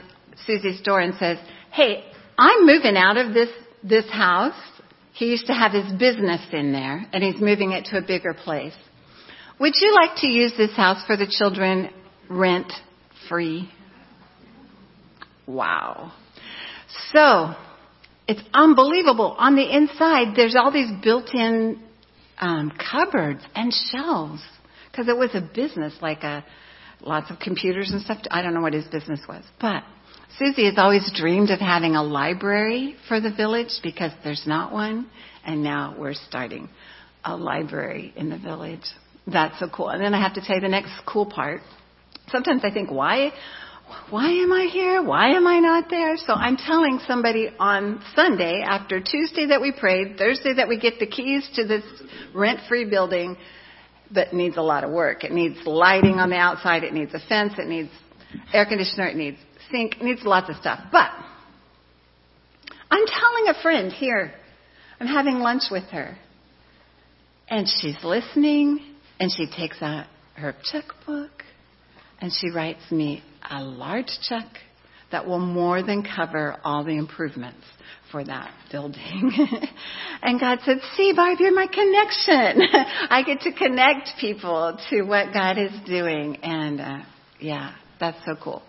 Susie's 0.44 0.80
door 0.80 0.98
and 0.98 1.14
says, 1.20 1.38
"Hey, 1.70 2.04
I'm 2.36 2.66
moving 2.66 2.96
out 2.96 3.16
of 3.16 3.32
this 3.32 3.48
this 3.84 4.10
house. 4.10 4.60
He 5.12 5.26
used 5.26 5.46
to 5.46 5.54
have 5.54 5.70
his 5.70 5.92
business 5.92 6.40
in 6.50 6.72
there, 6.72 7.06
and 7.12 7.22
he's 7.22 7.40
moving 7.40 7.70
it 7.70 7.84
to 7.86 7.98
a 7.98 8.02
bigger 8.02 8.34
place. 8.34 8.74
Would 9.60 9.74
you 9.80 9.94
like 9.94 10.16
to 10.16 10.26
use 10.26 10.52
this 10.56 10.74
house 10.74 11.06
for 11.06 11.16
the 11.16 11.28
children 11.28 11.90
rent 12.28 12.72
free? 13.28 13.70
Wow. 15.46 16.10
So, 17.12 17.54
it's 18.26 18.42
unbelievable. 18.52 19.36
On 19.38 19.54
the 19.54 19.76
inside, 19.76 20.34
there's 20.34 20.56
all 20.56 20.72
these 20.72 20.90
built-in 21.04 21.80
um, 22.38 22.72
cupboards 22.72 23.44
and 23.54 23.72
shelves 23.72 24.42
because 24.90 25.08
it 25.08 25.16
was 25.16 25.30
a 25.34 25.40
business, 25.40 25.94
like 26.00 26.22
a 26.22 26.44
lots 27.00 27.30
of 27.30 27.38
computers 27.38 27.90
and 27.90 28.02
stuff. 28.02 28.18
I 28.30 28.42
don't 28.42 28.54
know 28.54 28.60
what 28.60 28.74
his 28.74 28.86
business 28.86 29.20
was, 29.28 29.44
but 29.60 29.82
Susie 30.38 30.66
has 30.66 30.74
always 30.76 31.10
dreamed 31.14 31.50
of 31.50 31.58
having 31.58 31.96
a 31.96 32.02
library 32.02 32.96
for 33.08 33.20
the 33.20 33.32
village 33.32 33.80
because 33.82 34.12
there's 34.22 34.44
not 34.46 34.72
one, 34.72 35.06
and 35.44 35.62
now 35.62 35.94
we're 35.98 36.14
starting 36.14 36.68
a 37.24 37.36
library 37.36 38.12
in 38.16 38.30
the 38.30 38.38
village. 38.38 38.84
That's 39.26 39.58
so 39.58 39.68
cool. 39.68 39.88
And 39.88 40.02
then 40.02 40.14
I 40.14 40.20
have 40.20 40.34
to 40.34 40.40
tell 40.40 40.56
you 40.56 40.62
the 40.62 40.68
next 40.68 40.92
cool 41.06 41.26
part. 41.26 41.60
Sometimes 42.30 42.62
I 42.64 42.70
think, 42.70 42.90
why, 42.90 43.32
why 44.08 44.30
am 44.30 44.52
I 44.52 44.68
here? 44.72 45.02
Why 45.02 45.30
am 45.36 45.46
I 45.46 45.58
not 45.58 45.90
there? 45.90 46.16
So 46.16 46.32
I'm 46.32 46.56
telling 46.56 47.00
somebody 47.06 47.50
on 47.58 48.02
Sunday 48.14 48.62
after 48.64 49.00
Tuesday 49.00 49.46
that 49.46 49.60
we 49.60 49.72
prayed, 49.72 50.16
Thursday 50.16 50.54
that 50.54 50.68
we 50.68 50.78
get 50.78 50.98
the 50.98 51.06
keys 51.06 51.48
to 51.56 51.66
this 51.66 51.84
rent-free 52.34 52.88
building 52.88 53.36
that 54.14 54.32
needs 54.32 54.56
a 54.56 54.62
lot 54.62 54.84
of 54.84 54.90
work. 54.90 55.24
It 55.24 55.32
needs 55.32 55.58
lighting 55.64 56.14
on 56.14 56.30
the 56.30 56.36
outside. 56.36 56.84
It 56.84 56.92
needs 56.92 57.14
a 57.14 57.20
fence. 57.28 57.54
It 57.58 57.68
needs 57.68 57.90
air 58.52 58.66
conditioner. 58.66 59.08
It 59.08 59.16
needs 59.16 59.38
sink. 59.70 59.96
It 59.96 60.02
needs 60.02 60.22
lots 60.24 60.48
of 60.48 60.56
stuff. 60.56 60.80
But 60.90 61.10
I'm 62.90 63.04
telling 63.06 63.48
a 63.48 63.62
friend 63.62 63.92
here, 63.92 64.32
I'm 64.98 65.06
having 65.06 65.36
lunch 65.36 65.64
with 65.70 65.84
her. 65.84 66.16
And 67.48 67.68
she's 67.68 67.96
listening 68.04 68.80
and 69.18 69.30
she 69.30 69.46
takes 69.46 69.82
out 69.82 70.06
her 70.34 70.54
checkbook 70.70 71.30
and 72.20 72.32
she 72.32 72.50
writes 72.50 72.90
me 72.90 73.22
a 73.48 73.62
large 73.62 74.10
check 74.28 74.46
that 75.10 75.26
will 75.26 75.38
more 75.38 75.82
than 75.82 76.04
cover 76.04 76.56
all 76.62 76.84
the 76.84 76.96
improvements 76.96 77.64
for 78.10 78.24
that 78.24 78.52
building. 78.70 79.32
and 80.22 80.40
God 80.40 80.58
said, 80.64 80.78
see, 80.96 81.12
Barb, 81.14 81.38
you're 81.40 81.54
my 81.54 81.66
connection. 81.66 82.62
I 83.10 83.22
get 83.24 83.40
to 83.42 83.52
connect 83.52 84.10
people 84.20 84.78
to 84.90 85.02
what 85.02 85.32
God 85.32 85.58
is 85.58 85.72
doing. 85.86 86.36
And 86.42 86.80
uh, 86.80 86.98
yeah, 87.40 87.74
that's 87.98 88.18
so 88.24 88.34
cool. 88.42 88.62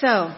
So, 0.00 0.34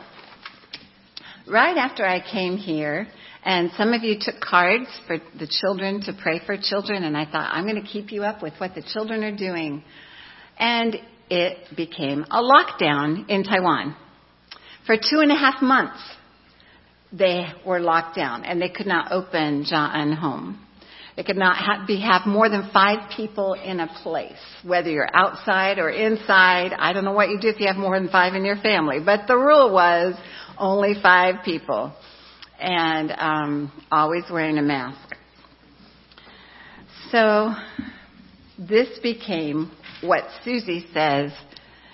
right 1.48 1.76
after 1.76 2.06
I 2.06 2.20
came 2.20 2.56
here, 2.56 3.08
and 3.44 3.70
some 3.76 3.92
of 3.92 4.02
you 4.02 4.16
took 4.20 4.40
cards 4.40 4.86
for 5.06 5.18
the 5.38 5.48
children 5.48 6.00
to 6.02 6.12
pray 6.12 6.40
for 6.44 6.56
children, 6.60 7.04
and 7.04 7.16
I 7.16 7.24
thought, 7.24 7.50
I'm 7.52 7.64
going 7.64 7.82
to 7.82 7.88
keep 7.88 8.12
you 8.12 8.22
up 8.22 8.42
with 8.42 8.52
what 8.58 8.74
the 8.74 8.82
children 8.92 9.24
are 9.24 9.36
doing. 9.36 9.82
And 10.58 10.96
it 11.30 11.76
became 11.76 12.24
a 12.30 12.42
lockdown 12.42 13.28
in 13.28 13.44
Taiwan. 13.44 13.96
For 14.86 14.96
two 14.96 15.20
and 15.20 15.30
a 15.30 15.36
half 15.36 15.60
months, 15.62 16.00
they 17.12 17.46
were 17.66 17.80
locked 17.80 18.16
down, 18.16 18.44
and 18.44 18.60
they 18.60 18.68
could 18.68 18.86
not 18.86 19.12
open 19.12 19.64
Jia 19.64 19.96
En 19.96 20.12
home. 20.12 20.64
They 21.16 21.24
could 21.24 21.36
not 21.36 21.56
have, 21.56 21.86
be, 21.86 22.00
have 22.00 22.26
more 22.26 22.48
than 22.48 22.70
five 22.72 23.10
people 23.16 23.54
in 23.54 23.80
a 23.80 23.88
place, 24.02 24.38
whether 24.62 24.88
you're 24.88 25.08
outside 25.12 25.80
or 25.80 25.90
inside. 25.90 26.72
I 26.78 26.92
don't 26.92 27.04
know 27.04 27.12
what 27.12 27.28
you 27.28 27.40
do 27.40 27.48
if 27.48 27.58
you 27.58 27.66
have 27.66 27.76
more 27.76 27.98
than 27.98 28.08
five 28.08 28.34
in 28.34 28.44
your 28.44 28.56
family, 28.58 28.98
but 29.04 29.26
the 29.26 29.36
rule 29.36 29.72
was 29.72 30.14
only 30.56 30.94
five 31.02 31.44
people 31.44 31.92
and 32.60 33.12
um, 33.18 33.72
always 33.90 34.22
wearing 34.30 34.58
a 34.58 34.62
mask. 34.62 35.16
So 37.10 37.52
this 38.58 38.98
became 39.02 39.72
what 40.02 40.24
Susie 40.44 40.86
says 40.92 41.32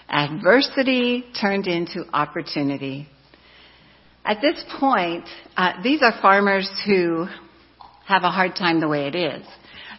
adversity 0.08 1.24
turned 1.40 1.66
into 1.66 2.04
opportunity. 2.12 3.08
At 4.24 4.40
this 4.40 4.62
point, 4.80 5.26
uh, 5.56 5.82
these 5.82 6.00
are 6.02 6.12
farmers 6.22 6.70
who 6.86 7.26
have 8.06 8.22
a 8.22 8.30
hard 8.30 8.56
time 8.56 8.80
the 8.80 8.88
way 8.88 9.06
it 9.06 9.14
is. 9.14 9.46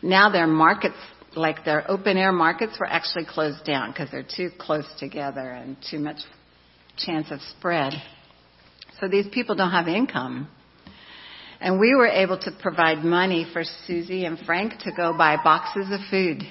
Now 0.01 0.31
their 0.31 0.47
markets, 0.47 0.97
like 1.35 1.63
their 1.63 1.89
open 1.89 2.17
air 2.17 2.31
markets, 2.31 2.77
were 2.79 2.87
actually 2.87 3.25
closed 3.25 3.63
down 3.65 3.91
because 3.91 4.09
they're 4.11 4.23
too 4.23 4.49
close 4.57 4.85
together 4.99 5.51
and 5.51 5.77
too 5.89 5.99
much 5.99 6.21
chance 6.97 7.27
of 7.29 7.39
spread. 7.57 7.93
So 8.99 9.07
these 9.07 9.27
people 9.31 9.55
don't 9.55 9.71
have 9.71 9.87
income. 9.87 10.47
And 11.59 11.79
we 11.79 11.95
were 11.95 12.07
able 12.07 12.37
to 12.39 12.51
provide 12.61 13.03
money 13.03 13.45
for 13.51 13.63
Susie 13.85 14.25
and 14.25 14.39
Frank 14.39 14.79
to 14.79 14.91
go 14.91 15.15
buy 15.17 15.37
boxes 15.43 15.87
of 15.91 15.99
food 16.09 16.43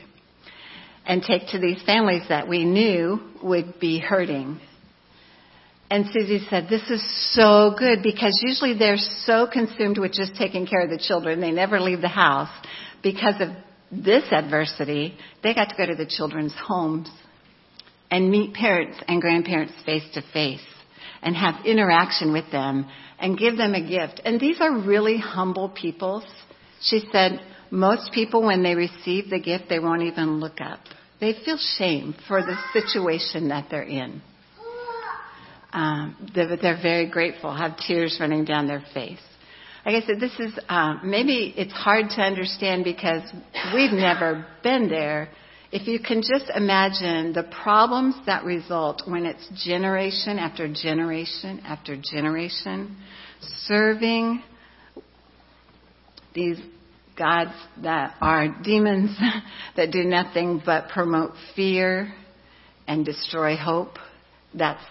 and 1.07 1.23
take 1.23 1.49
to 1.49 1.59
these 1.59 1.83
families 1.85 2.23
that 2.29 2.49
we 2.49 2.65
knew 2.65 3.21
would 3.43 3.79
be 3.79 3.99
hurting. 3.99 4.61
And 5.91 6.07
Susie 6.13 6.45
said, 6.49 6.67
this 6.69 6.89
is 6.91 7.05
so 7.35 7.75
good 7.79 8.03
because 8.03 8.41
usually 8.43 8.77
they're 8.77 8.97
so 8.97 9.47
consumed 9.47 9.99
with 9.99 10.13
just 10.13 10.35
taking 10.35 10.67
care 10.67 10.83
of 10.83 10.91
the 10.91 10.99
children. 10.99 11.41
They 11.41 11.53
never 11.53 11.79
leave 11.79 12.01
the 12.01 12.09
house. 12.09 12.51
Because 13.03 13.35
of 13.41 13.51
this 13.93 14.25
adversity, 14.33 15.15
they 15.43 15.55
got 15.55 15.69
to 15.69 15.77
go 15.77 15.87
to 15.87 15.95
the 15.95 16.07
children's 16.07 16.55
homes 16.57 17.11
and 18.11 18.31
meet 18.31 18.55
parents 18.55 18.99
and 19.07 19.21
grandparents 19.21 19.75
face 19.85 20.05
to 20.15 20.23
face 20.33 20.65
and 21.23 21.37
have 21.37 21.67
interaction 21.67 22.33
with 22.33 22.51
them 22.51 22.87
and 23.19 23.39
give 23.39 23.57
them 23.57 23.75
a 23.75 23.87
gift. 23.87 24.21
And 24.25 24.41
these 24.41 24.61
are 24.61 24.81
really 24.81 25.19
humble 25.19 25.69
people. 25.69 26.25
She 26.83 27.09
said, 27.13 27.41
most 27.71 28.13
people, 28.13 28.43
when 28.43 28.63
they 28.63 28.75
receive 28.75 29.31
the 29.31 29.41
gift, 29.41 29.65
they 29.69 29.79
won't 29.79 30.03
even 30.03 30.41
look 30.41 30.61
up. 30.61 30.81
They 31.21 31.35
feel 31.45 31.59
shame 31.79 32.15
for 32.29 32.43
the 32.43 32.57
situation 32.73 33.49
that 33.49 33.67
they're 33.71 33.83
in. 33.83 34.23
Um, 35.75 36.31
they're, 36.35 36.57
they're, 36.57 36.81
very 36.81 37.11
grateful, 37.11 37.53
have 37.55 37.77
tears 37.77 38.17
running 38.21 38.45
down 38.45 38.69
their 38.69 38.85
face. 38.95 39.19
Like 39.85 40.03
I 40.03 40.07
said, 40.07 40.21
this 40.21 40.33
is 40.39 40.57
um, 40.69 41.01
maybe 41.05 41.53
it's 41.57 41.73
hard 41.73 42.11
to 42.11 42.23
understand 42.23 42.85
because 42.85 43.23
we've 43.75 43.93
never 43.93 44.47
been 44.63 44.89
there, 44.89 45.29
if 45.73 45.89
you 45.89 45.99
can 45.99 46.23
just 46.23 46.49
imagine 46.55 47.33
the 47.33 47.43
problems 47.43 48.15
that 48.27 48.45
result 48.45 49.03
when 49.07 49.27
it's 49.27 49.47
generation 49.65 50.39
after 50.39 50.73
generation 50.73 51.61
after 51.67 51.97
generation 52.01 52.97
serving 53.67 54.43
these 56.35 56.59
gods 57.19 57.51
that 57.83 58.15
are 58.21 58.49
demons 58.63 59.19
that 59.77 59.91
do 59.91 60.05
nothing 60.05 60.63
but 60.65 60.89
promote 60.89 61.33
fear 61.57 62.15
and 62.87 63.05
destroy 63.05 63.57
hope, 63.57 63.99
that's 64.55 64.83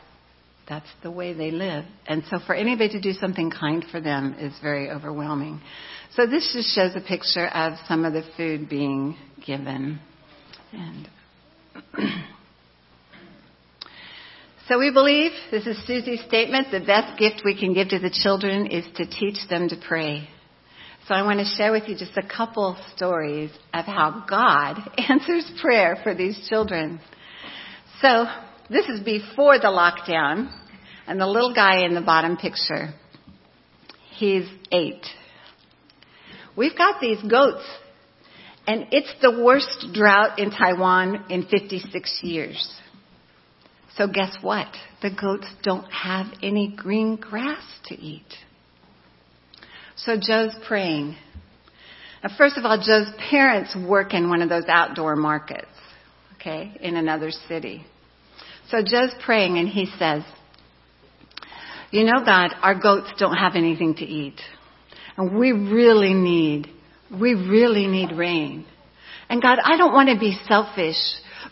that's 0.68 0.90
the 1.02 1.12
way 1.12 1.34
they 1.34 1.52
live. 1.52 1.86
And 2.08 2.24
so 2.30 2.40
for 2.46 2.56
anybody 2.56 2.90
to 2.90 3.02
do 3.02 3.14
something 3.14 3.52
kind 3.52 3.84
for 3.92 4.00
them 4.00 4.36
is 4.40 4.54
very 4.62 4.90
overwhelming. 4.90 5.62
So 6.16 6.26
this 6.26 6.54
just 6.54 6.74
shows 6.74 6.96
a 6.96 7.02
picture 7.02 7.48
of 7.48 7.74
some 7.88 8.06
of 8.06 8.14
the 8.14 8.24
food 8.38 8.70
being 8.70 9.18
given. 9.46 10.00
And 10.72 11.10
so 14.70 14.80
we 14.80 14.92
believe, 14.92 15.32
this 15.52 15.66
is 15.68 15.78
Susie's 15.86 16.22
statement, 16.28 16.68
the 16.72 16.80
best 16.80 17.20
gift 17.20 17.42
we 17.44 17.60
can 17.60 17.74
give 17.74 17.90
to 17.90 18.00
the 18.00 18.12
children 18.12 18.68
is 18.68 18.86
to 18.96 19.06
teach 19.06 19.38
them 19.50 19.68
to 19.70 19.76
pray. 19.88 20.30
So 21.08 21.14
I 21.14 21.24
want 21.24 21.40
to 21.40 21.46
share 21.46 21.74
with 21.74 21.90
you 21.90 21.98
just 21.98 22.16
a 22.16 22.24
couple 22.26 22.78
stories 22.96 23.52
of 23.74 23.84
how 23.84 24.24
God 24.30 24.80
answers 25.10 25.52
prayer 25.62 25.98
for 26.02 26.16
these 26.16 26.48
children. 26.48 27.02
So 28.02 28.26
this 28.74 28.88
is 28.88 29.02
before 29.02 29.60
the 29.60 29.68
lockdown, 29.68 30.52
and 31.08 31.20
the 31.20 31.28
little 31.28 31.54
guy 31.54 31.86
in 31.86 31.94
the 31.94 32.02
bottom 32.02 32.38
picture, 32.38 32.94
he's 34.16 34.48
eight. 34.72 35.06
We've 36.56 36.78
got 36.78 37.02
these 37.02 37.22
goats, 37.22 37.66
and 38.68 38.88
it's 38.92 39.14
the 39.22 39.42
worst 39.44 39.88
drought 39.94 40.40
in 40.40 40.52
Taiwan 40.52 41.26
in 41.30 41.44
56 41.44 42.20
years. 42.24 42.80
So 43.96 44.08
guess 44.08 44.36
what? 44.42 44.68
The 45.02 45.12
goats 45.12 45.48
don't 45.62 45.92
have 45.92 46.28
any 46.42 46.74
green 46.76 47.16
grass 47.16 47.64
to 47.86 47.96
eat. 47.96 48.26
So 49.96 50.18
Joe's 50.20 50.56
praying. 50.68 51.16
Now, 52.24 52.30
first 52.38 52.58
of 52.58 52.66
all, 52.66 52.78
Joe's 52.78 53.14
parents 53.30 53.76
work 53.76 54.14
in 54.14 54.30
one 54.30 54.42
of 54.42 54.50
those 54.50 54.64
outdoor 54.68 55.16
markets, 55.16 55.68
okay, 56.36 56.76
in 56.80 56.96
another 56.96 57.30
city. 57.30 57.86
So 58.70 58.82
Joe's 58.84 59.14
praying 59.24 59.58
and 59.58 59.68
he 59.68 59.88
says, 60.00 60.24
You 61.92 62.04
know, 62.04 62.24
God, 62.26 62.52
our 62.62 62.80
goats 62.80 63.12
don't 63.18 63.36
have 63.36 63.56
anything 63.56 63.96
to 63.96 64.06
eat. 64.06 64.40
And 65.18 65.38
we 65.38 65.52
really 65.52 66.14
need, 66.14 66.68
we 67.12 67.34
really 67.34 67.88
need 67.88 68.12
rain. 68.14 68.66
And 69.30 69.42
God, 69.42 69.60
I 69.64 69.78
don't 69.78 69.94
want 69.94 70.10
to 70.10 70.20
be 70.20 70.38
selfish, 70.48 70.98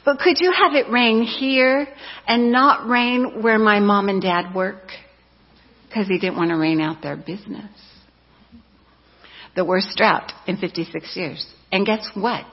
but 0.04 0.20
could 0.20 0.40
you 0.40 0.52
have 0.52 0.74
it 0.74 0.90
rain 0.92 1.24
here 1.24 1.88
and 2.28 2.52
not 2.52 2.88
rain 2.88 3.42
where 3.42 3.60
my 3.60 3.80
mom 3.80 4.10
and 4.10 4.22
dad 4.22 4.56
work? 4.56 4.92
Because 5.88 6.08
he 6.08 6.20
didn't 6.20 6.38
want 6.38 6.50
to 6.50 6.58
rain 6.58 6.82
out 6.82 7.02
their 7.02 7.18
business. 7.18 7.70
The 9.56 9.66
worst 9.66 9.98
drought 9.98 10.32
in 10.48 10.58
56 10.58 11.16
years. 11.16 11.46
And 11.72 11.86
guess 11.86 12.10
what? 12.14 12.46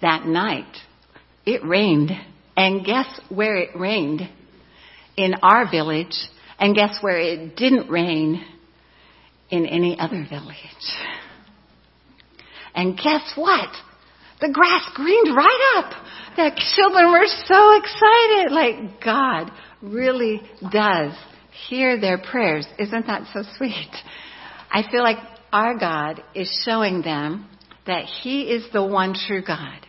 That 0.00 0.26
night, 0.26 0.76
it 1.44 1.62
rained 1.64 2.10
and 2.60 2.84
guess 2.84 3.08
where 3.30 3.56
it 3.56 3.70
rained? 3.74 4.20
In 5.16 5.32
our 5.42 5.70
village. 5.70 6.14
And 6.58 6.74
guess 6.74 6.98
where 7.00 7.18
it 7.18 7.56
didn't 7.56 7.90
rain? 7.90 8.44
In 9.48 9.64
any 9.64 9.98
other 9.98 10.26
village. 10.28 10.56
And 12.74 12.98
guess 12.98 13.32
what? 13.34 13.70
The 14.42 14.50
grass 14.52 14.90
greened 14.94 15.34
right 15.34 15.74
up. 15.78 16.06
The 16.36 16.50
children 16.76 17.10
were 17.10 17.26
so 17.46 17.78
excited. 17.78 18.52
Like 18.52 19.02
God 19.02 19.50
really 19.80 20.42
does 20.70 21.14
hear 21.66 21.98
their 21.98 22.18
prayers. 22.18 22.66
Isn't 22.78 23.06
that 23.06 23.22
so 23.32 23.42
sweet? 23.56 23.90
I 24.70 24.82
feel 24.90 25.02
like 25.02 25.16
our 25.50 25.78
God 25.78 26.22
is 26.34 26.62
showing 26.66 27.00
them 27.00 27.48
that 27.86 28.04
He 28.04 28.42
is 28.42 28.70
the 28.70 28.84
one 28.84 29.14
true 29.26 29.42
God 29.42 29.86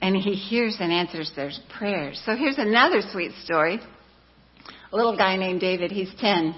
and 0.00 0.16
he 0.16 0.34
hears 0.34 0.76
and 0.80 0.92
answers 0.92 1.32
their 1.34 1.50
prayers. 1.78 2.20
So 2.24 2.36
here's 2.36 2.58
another 2.58 3.00
sweet 3.12 3.32
story. 3.44 3.80
A 4.92 4.96
little 4.96 5.16
guy 5.16 5.36
named 5.36 5.60
David, 5.60 5.90
he's 5.90 6.12
10. 6.20 6.54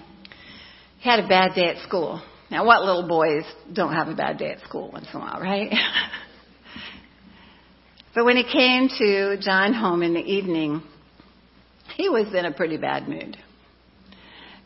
He 0.99 1.09
had 1.09 1.21
a 1.21 1.29
bad 1.29 1.55
day 1.55 1.69
at 1.69 1.83
school. 1.83 2.23
Now, 2.51 2.65
what 2.65 2.83
little 2.83 3.07
boys 3.07 3.45
don't 3.73 3.93
have 3.93 4.09
a 4.09 4.15
bad 4.15 4.39
day 4.39 4.51
at 4.51 4.61
school 4.61 4.91
once 4.91 5.07
in 5.13 5.21
a 5.21 5.23
while, 5.23 5.41
right? 5.41 5.71
but 8.15 8.25
when 8.25 8.37
he 8.37 8.43
came 8.43 8.89
to 8.89 9.37
Jia 9.39 9.67
En 9.67 9.75
home 9.75 10.03
in 10.03 10.15
the 10.15 10.21
evening, 10.21 10.83
he 11.97 12.09
was 12.09 12.35
in 12.35 12.45
a 12.45 12.53
pretty 12.53 12.77
bad 12.77 13.09
mood. 13.09 13.37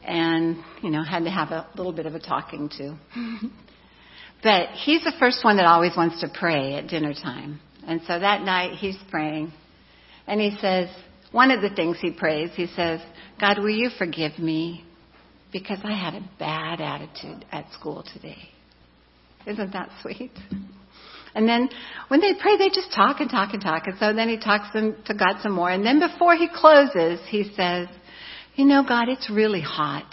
And, 0.04 0.62
you 0.82 0.90
know, 0.90 1.02
had 1.02 1.24
to 1.24 1.30
have 1.30 1.50
a 1.50 1.68
little 1.76 1.92
bit 1.92 2.06
of 2.06 2.14
a 2.14 2.20
talking 2.20 2.68
to. 2.78 2.96
but 4.42 4.70
he's 4.70 5.04
the 5.04 5.12
first 5.18 5.44
one 5.44 5.56
that 5.56 5.66
always 5.66 5.96
wants 5.96 6.20
to 6.20 6.28
pray 6.32 6.74
at 6.74 6.88
dinner 6.88 7.14
time. 7.14 7.60
And 7.86 8.00
so 8.06 8.18
that 8.18 8.42
night 8.42 8.78
he's 8.78 8.98
praying. 9.10 9.52
And 10.26 10.40
he 10.40 10.56
says, 10.60 10.88
one 11.32 11.50
of 11.50 11.62
the 11.62 11.70
things 11.70 11.98
he 12.00 12.12
prays, 12.12 12.50
he 12.54 12.66
says, 12.66 13.00
God, 13.40 13.58
will 13.58 13.70
you 13.70 13.90
forgive 13.98 14.38
me 14.38 14.84
because 15.52 15.78
I 15.84 15.92
had 15.92 16.14
a 16.14 16.28
bad 16.38 16.80
attitude 16.80 17.44
at 17.52 17.70
school 17.72 18.04
today. 18.14 18.48
Isn't 19.46 19.72
that 19.72 19.90
sweet? 20.00 20.32
And 21.34 21.48
then 21.48 21.68
when 22.08 22.20
they 22.20 22.32
pray, 22.40 22.56
they 22.56 22.68
just 22.68 22.92
talk 22.94 23.20
and 23.20 23.30
talk 23.30 23.52
and 23.52 23.62
talk. 23.62 23.86
And 23.86 23.98
so 23.98 24.12
then 24.12 24.28
he 24.28 24.38
talks 24.38 24.72
to 24.72 25.14
God 25.14 25.40
some 25.42 25.52
more. 25.52 25.70
And 25.70 25.84
then 25.84 26.00
before 26.00 26.36
he 26.36 26.48
closes, 26.52 27.20
he 27.28 27.52
says, 27.56 27.88
You 28.54 28.64
know, 28.64 28.84
God, 28.86 29.08
it's 29.08 29.30
really 29.30 29.60
hot. 29.60 30.10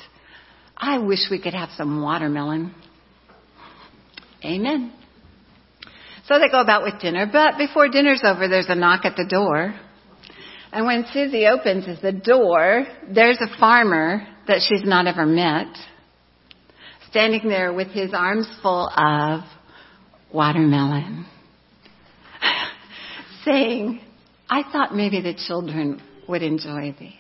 I 0.78 1.00
wish 1.00 1.28
we 1.30 1.42
could 1.42 1.54
have 1.54 1.70
some 1.76 2.02
watermelon. 2.02 2.74
Amen. 4.44 4.94
So 6.30 6.38
they 6.38 6.48
go 6.48 6.62
about 6.62 6.84
with 6.84 7.02
dinner, 7.02 7.28
but 7.30 7.58
before 7.58 7.90
dinner's 7.90 8.22
over, 8.24 8.48
there's 8.48 8.70
a 8.70 8.76
knock 8.76 9.04
at 9.04 9.16
the 9.16 9.26
door. 9.26 9.74
And 10.72 10.86
when 10.86 11.06
Susie 11.12 11.48
opens 11.48 11.88
the 12.04 12.12
door, 12.12 12.86
there's 13.12 13.40
a 13.42 13.60
farmer 13.60 14.28
that 14.48 14.62
she's 14.62 14.84
not 14.86 15.08
ever 15.08 15.26
met, 15.26 15.76
standing 17.10 17.50
there 17.50 17.74
with 17.74 17.88
his 17.88 18.14
arms 18.14 18.48
full 18.62 18.90
of 18.96 19.42
watermelon, 20.32 21.26
saying, 23.44 24.00
I 24.48 24.62
thought 24.72 24.94
maybe 24.96 25.22
the 25.22 25.34
children 25.34 26.00
would 26.28 26.44
enjoy 26.44 26.96
these. 27.00 27.14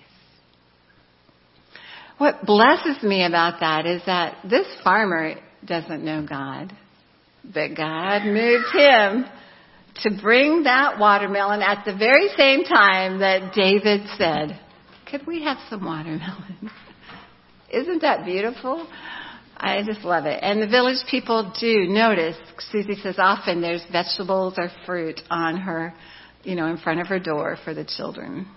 What 2.19 2.45
blesses 2.45 3.01
me 3.01 3.25
about 3.25 3.61
that 3.61 3.87
is 3.87 4.03
that 4.05 4.37
this 4.47 4.67
farmer 4.83 5.33
doesn't 5.65 6.05
know 6.05 6.23
God. 6.29 6.71
But 7.43 7.75
God 7.75 8.25
moved 8.25 8.67
him 8.73 9.25
to 10.03 10.21
bring 10.21 10.63
that 10.63 10.99
watermelon 10.99 11.61
at 11.61 11.83
the 11.85 11.95
very 11.95 12.29
same 12.37 12.63
time 12.63 13.19
that 13.19 13.53
David 13.53 14.01
said, 14.17 14.59
Could 15.09 15.25
we 15.27 15.43
have 15.43 15.57
some 15.69 15.83
watermelon? 15.85 16.71
Isn't 17.71 18.01
that 18.01 18.25
beautiful? 18.25 18.87
I 19.57 19.83
just 19.85 20.05
love 20.05 20.25
it. 20.25 20.39
And 20.41 20.61
the 20.61 20.67
village 20.67 20.97
people 21.11 21.53
do 21.59 21.85
notice. 21.87 22.37
Susie 22.71 22.95
says 22.95 23.15
often 23.17 23.61
there's 23.61 23.83
vegetables 23.91 24.53
or 24.57 24.69
fruit 24.85 25.19
on 25.29 25.57
her, 25.57 25.93
you 26.43 26.55
know, 26.55 26.67
in 26.67 26.77
front 26.77 27.01
of 27.01 27.07
her 27.07 27.19
door 27.19 27.57
for 27.65 27.73
the 27.73 27.83
children. 27.83 28.47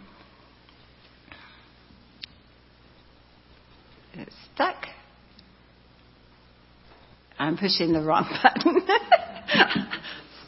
It's 4.14 4.34
stuck. 4.54 4.76
I'm 7.42 7.56
pushing 7.56 7.92
the 7.92 8.00
wrong 8.00 8.24
button. 8.42 8.86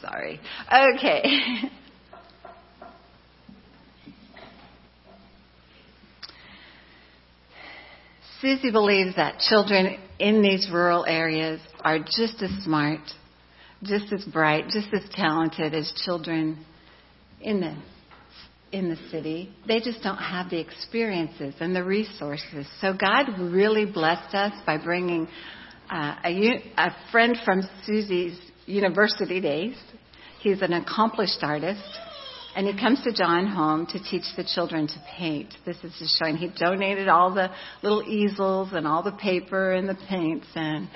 Sorry. 0.01 0.41
Okay. 0.73 1.23
Susie 8.41 8.71
believes 8.71 9.17
that 9.17 9.41
children 9.41 9.99
in 10.21 10.41
these 10.41 10.69
rural 10.73 11.05
areas 11.05 11.61
are 11.81 11.99
just 11.99 12.41
as 12.43 12.51
smart, 12.63 13.01
just 13.83 14.13
as 14.13 14.25
bright, 14.27 14.69
just 14.69 14.95
as 14.95 15.03
talented 15.11 15.75
as 15.75 15.93
children 16.05 16.65
in 17.41 17.61
the 17.61 17.77
in 18.71 18.89
the 18.89 18.99
city. 19.11 19.53
They 19.67 19.81
just 19.81 20.01
don't 20.03 20.19
have 20.19 20.51
the 20.51 20.61
experiences 20.61 21.55
and 21.59 21.75
the 21.75 21.83
resources. 21.83 22.69
So 22.81 22.93
God 22.93 23.27
really 23.39 23.85
blessed 23.85 24.35
us 24.35 24.53
by 24.65 24.79
bringing 24.79 25.27
uh, 25.95 26.17
a, 26.25 26.73
a 26.77 26.97
friend 27.13 27.37
from 27.45 27.63
Susie's 27.87 28.37
university 28.67 29.41
days. 29.41 29.77
He's 30.41 30.61
an 30.61 30.73
accomplished 30.73 31.39
artist, 31.41 31.87
and 32.57 32.67
he 32.67 32.77
comes 32.79 33.01
to 33.05 33.11
Jia 33.11 33.39
En 33.39 33.47
home 33.47 33.87
to 33.87 34.03
teach 34.03 34.25
the 34.37 34.43
children 34.43 34.89
to 34.89 34.95
paint. 35.17 35.55
This 35.65 35.77
is 35.85 35.95
just 36.01 36.19
showing 36.19 36.37
he 36.37 36.51
donated 36.59 37.07
all 37.07 37.33
the 37.33 37.49
little 37.83 38.03
easels 38.03 38.71
and 38.73 38.89
all 38.89 39.05
the 39.05 39.13
paper 39.13 39.73
and 39.73 39.89
the 39.89 39.97
paints, 40.09 40.49
and 40.57 40.89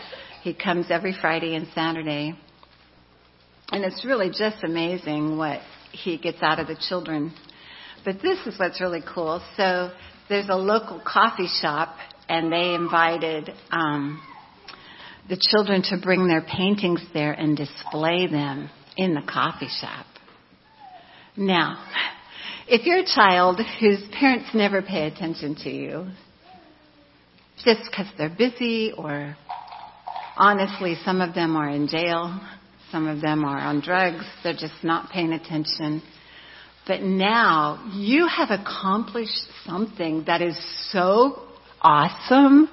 he 0.42 0.52
comes 0.52 0.87
every 0.90 1.14
Friday 1.20 1.54
and 1.54 1.68
Saturday. 1.76 2.37
And 3.70 3.84
it's 3.84 4.04
really 4.04 4.30
just 4.30 4.64
amazing 4.64 5.37
what 5.37 5.61
he 5.92 6.18
gets 6.18 6.38
out 6.42 6.58
of 6.58 6.66
the 6.66 6.76
children. 6.88 7.32
But 8.04 8.16
this 8.20 8.38
is 8.46 8.58
what's 8.58 8.80
really 8.80 9.02
cool. 9.14 9.42
So 9.56 9.92
there's 10.28 10.48
a 10.48 10.56
local 10.56 11.00
coffee 11.06 11.48
shop, 11.62 11.94
and 12.28 12.52
they 12.52 12.74
invited 12.74 13.52
um, 13.70 14.20
the 15.28 15.36
children 15.36 15.82
to 15.82 15.98
bring 16.02 16.26
their 16.26 16.42
paintings 16.42 17.02
there 17.12 17.32
and 17.32 17.56
display 17.56 18.26
them 18.26 18.70
in 18.96 19.14
the 19.14 19.22
coffee 19.22 19.68
shop. 19.80 20.06
Now, 21.36 21.84
if 22.66 22.86
you're 22.86 23.00
a 23.00 23.06
child 23.06 23.60
whose 23.80 24.02
parents 24.12 24.50
never 24.54 24.82
pay 24.82 25.06
attention 25.06 25.54
to 25.64 25.70
you, 25.70 26.06
just 27.64 27.82
because 27.90 28.06
they're 28.16 28.34
busy 28.36 28.92
or 28.96 29.36
honestly, 30.36 30.96
some 31.04 31.20
of 31.20 31.34
them 31.34 31.56
are 31.56 31.68
in 31.68 31.88
jail. 31.88 32.40
Some 32.90 33.06
of 33.06 33.20
them 33.20 33.44
are 33.44 33.58
on 33.58 33.80
drugs. 33.80 34.24
They're 34.42 34.52
just 34.54 34.82
not 34.82 35.10
paying 35.10 35.32
attention. 35.32 36.02
But 36.86 37.02
now 37.02 37.90
you 37.92 38.26
have 38.28 38.48
accomplished 38.50 39.46
something 39.66 40.24
that 40.26 40.40
is 40.40 40.58
so 40.90 41.47
awesome 41.82 42.68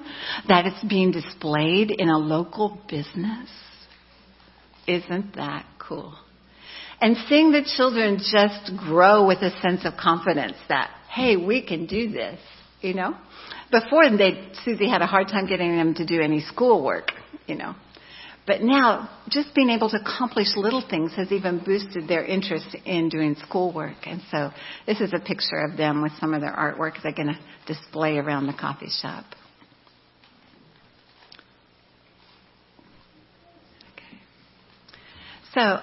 that 0.48 0.66
it's 0.66 0.84
being 0.84 1.10
displayed 1.10 1.90
in 1.90 2.08
a 2.08 2.18
local 2.18 2.80
business. 2.88 3.48
Isn't 4.86 5.36
that 5.36 5.66
cool? 5.78 6.14
And 7.00 7.16
seeing 7.28 7.52
the 7.52 7.62
children 7.76 8.18
just 8.18 8.76
grow 8.76 9.26
with 9.26 9.38
a 9.38 9.50
sense 9.60 9.84
of 9.84 9.94
confidence 9.96 10.56
that, 10.68 10.90
hey, 11.10 11.36
we 11.36 11.60
can 11.64 11.86
do 11.86 12.10
this, 12.10 12.40
you 12.80 12.94
know? 12.94 13.16
Before 13.70 14.08
they, 14.16 14.48
Susie 14.64 14.88
had 14.88 15.02
a 15.02 15.06
hard 15.06 15.28
time 15.28 15.46
getting 15.46 15.76
them 15.76 15.94
to 15.94 16.06
do 16.06 16.20
any 16.20 16.40
schoolwork, 16.40 17.10
you 17.46 17.56
know. 17.56 17.74
But 18.46 18.62
now, 18.62 19.10
just 19.28 19.54
being 19.56 19.70
able 19.70 19.90
to 19.90 19.96
accomplish 19.96 20.56
little 20.56 20.84
things 20.88 21.12
has 21.16 21.32
even 21.32 21.62
boosted 21.64 22.06
their 22.06 22.24
interest 22.24 22.76
in 22.84 23.08
doing 23.08 23.34
schoolwork. 23.44 23.96
And 24.06 24.22
so, 24.30 24.50
this 24.86 25.00
is 25.00 25.12
a 25.12 25.18
picture 25.18 25.58
of 25.68 25.76
them 25.76 26.00
with 26.00 26.12
some 26.20 26.32
of 26.32 26.40
their 26.40 26.52
artwork 26.52 27.02
they're 27.02 27.12
going 27.12 27.34
to 27.34 27.38
display 27.66 28.18
around 28.18 28.46
the 28.46 28.52
coffee 28.52 28.90
shop. 29.02 29.24
Okay. 33.94 34.20
So, 35.52 35.80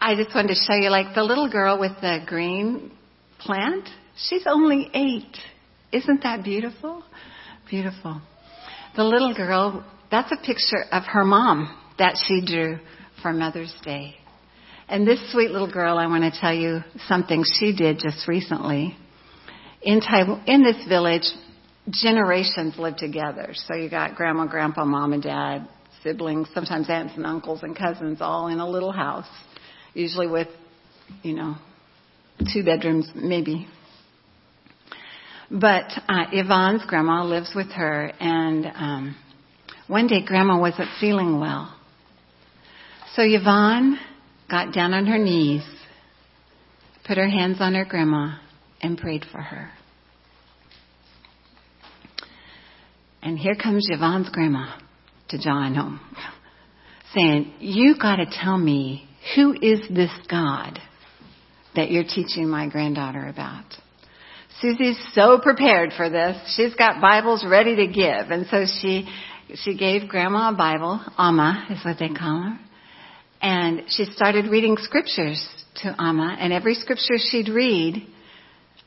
I 0.00 0.14
just 0.14 0.34
wanted 0.34 0.48
to 0.48 0.54
show 0.54 0.74
you, 0.74 0.88
like 0.88 1.14
the 1.14 1.22
little 1.22 1.50
girl 1.50 1.78
with 1.78 2.00
the 2.00 2.20
green 2.26 2.92
plant, 3.40 3.86
she's 4.16 4.44
only 4.46 4.90
eight. 4.94 5.36
Isn't 5.92 6.22
that 6.22 6.42
beautiful? 6.42 7.04
Beautiful. 7.68 8.22
The 8.96 9.04
little 9.04 9.34
girl, 9.34 9.84
that's 10.10 10.32
a 10.32 10.36
picture 10.36 10.86
of 10.90 11.02
her 11.04 11.22
mom 11.22 11.82
that 11.98 12.16
she 12.26 12.44
drew 12.44 12.78
for 13.22 13.32
Mother's 13.32 13.74
Day. 13.84 14.16
And 14.88 15.06
this 15.06 15.32
sweet 15.32 15.50
little 15.50 15.70
girl, 15.70 15.98
I 15.98 16.06
want 16.06 16.32
to 16.32 16.40
tell 16.40 16.54
you 16.54 16.80
something 17.08 17.42
she 17.58 17.74
did 17.74 17.98
just 17.98 18.28
recently. 18.28 18.96
In, 19.82 20.00
Taiwan, 20.00 20.44
in 20.46 20.62
this 20.62 20.86
village, 20.88 21.26
generations 21.90 22.74
live 22.78 22.96
together. 22.96 23.50
So 23.54 23.74
you 23.74 23.90
got 23.90 24.14
grandma, 24.14 24.46
grandpa, 24.46 24.84
mom 24.84 25.12
and 25.12 25.22
dad, 25.22 25.68
siblings, 26.02 26.48
sometimes 26.54 26.88
aunts 26.88 27.14
and 27.16 27.26
uncles 27.26 27.62
and 27.62 27.76
cousins 27.76 28.18
all 28.20 28.48
in 28.48 28.60
a 28.60 28.68
little 28.68 28.92
house, 28.92 29.28
usually 29.94 30.28
with, 30.28 30.48
you 31.22 31.34
know, 31.34 31.56
two 32.52 32.64
bedrooms 32.64 33.10
maybe. 33.14 33.66
But 35.50 35.92
uh, 36.08 36.26
Yvonne's 36.32 36.84
grandma 36.86 37.24
lives 37.24 37.52
with 37.54 37.70
her, 37.72 38.12
and 38.18 38.66
um, 38.66 39.16
one 39.86 40.08
day 40.08 40.24
grandma 40.24 40.58
wasn't 40.58 40.88
feeling 41.00 41.40
well. 41.40 41.75
So 43.14 43.22
Yvonne 43.22 43.98
got 44.50 44.74
down 44.74 44.92
on 44.92 45.06
her 45.06 45.18
knees, 45.18 45.62
put 47.06 47.16
her 47.16 47.28
hands 47.28 47.58
on 47.60 47.74
her 47.74 47.84
grandma, 47.84 48.36
and 48.80 48.98
prayed 48.98 49.24
for 49.30 49.40
her. 49.40 49.70
And 53.22 53.38
here 53.38 53.54
comes 53.54 53.86
Yvonne's 53.90 54.28
grandma 54.30 54.76
to 55.30 55.38
Jia 55.38 55.66
En 55.66 55.74
home, 55.74 56.00
saying, 57.14 57.54
You 57.60 57.96
got 58.00 58.16
to 58.16 58.26
tell 58.26 58.56
me 58.58 59.08
who 59.34 59.52
is 59.54 59.80
this 59.90 60.10
God 60.30 60.78
that 61.74 61.90
you're 61.90 62.04
teaching 62.04 62.48
my 62.48 62.68
granddaughter 62.68 63.26
about? 63.26 63.64
Susie's 64.60 64.98
so 65.12 65.38
prepared 65.42 65.92
for 65.96 66.08
this. 66.08 66.36
She's 66.56 66.74
got 66.74 67.00
Bibles 67.00 67.44
ready 67.46 67.76
to 67.76 67.86
give. 67.88 68.30
And 68.30 68.46
so 68.50 68.64
she, 68.80 69.08
she 69.56 69.76
gave 69.76 70.08
grandma 70.08 70.50
a 70.52 70.56
Bible. 70.56 71.00
Amma 71.18 71.66
is 71.70 71.84
what 71.84 71.98
they 71.98 72.08
call 72.08 72.42
her. 72.42 72.65
And 73.40 73.82
she 73.88 74.04
started 74.06 74.50
reading 74.50 74.76
scriptures 74.78 75.46
to 75.82 75.94
Amma, 75.98 76.36
and 76.38 76.52
every 76.52 76.74
scripture 76.74 77.16
she'd 77.18 77.48
read, 77.48 78.06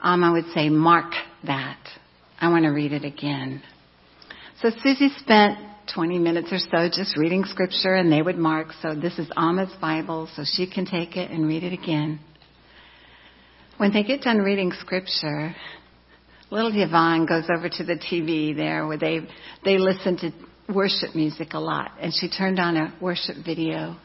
Amma 0.02 0.32
would 0.32 0.52
say, 0.54 0.70
Mark 0.70 1.14
that. 1.46 1.80
I 2.40 2.50
want 2.50 2.64
to 2.64 2.70
read 2.70 2.94
it 2.94 3.06
again. 3.06 3.62
So 4.62 4.72
Susie 4.84 5.10
spent 5.18 5.58
20 5.94 6.20
minutes 6.20 6.52
or 6.52 6.60
so 6.60 6.90
just 6.92 7.18
reading 7.18 7.44
scripture, 7.46 7.96
and 7.96 8.12
they 8.12 8.22
would 8.22 8.38
mark, 8.38 8.68
so 8.82 8.96
this 8.96 9.18
is 9.20 9.30
Amma's 9.36 9.74
Bible, 9.82 10.30
so 10.36 10.44
she 10.46 10.70
can 10.70 10.86
take 10.86 11.16
it 11.18 11.32
and 11.32 11.48
read 11.48 11.64
it 11.64 11.74
again. 11.74 12.20
When 13.78 13.94
they 13.94 14.04
get 14.04 14.22
done 14.22 14.40
reading 14.40 14.72
scripture, 14.80 15.56
little 16.52 16.72
Yvonne 16.74 17.26
goes 17.26 17.46
over 17.56 17.70
to 17.70 17.84
the 17.84 17.96
TV 17.96 18.56
there 18.56 18.86
where 18.88 18.98
they, 18.98 19.22
they 19.64 19.78
listen 19.78 20.18
to 20.18 20.32
worship 20.74 21.16
music 21.16 21.54
a 21.54 21.60
lot, 21.60 21.92
and 22.00 22.14
she 22.14 22.30
turned 22.30 22.60
on 22.60 22.78
a 22.78 22.94
worship 23.02 23.38
video 23.46 23.96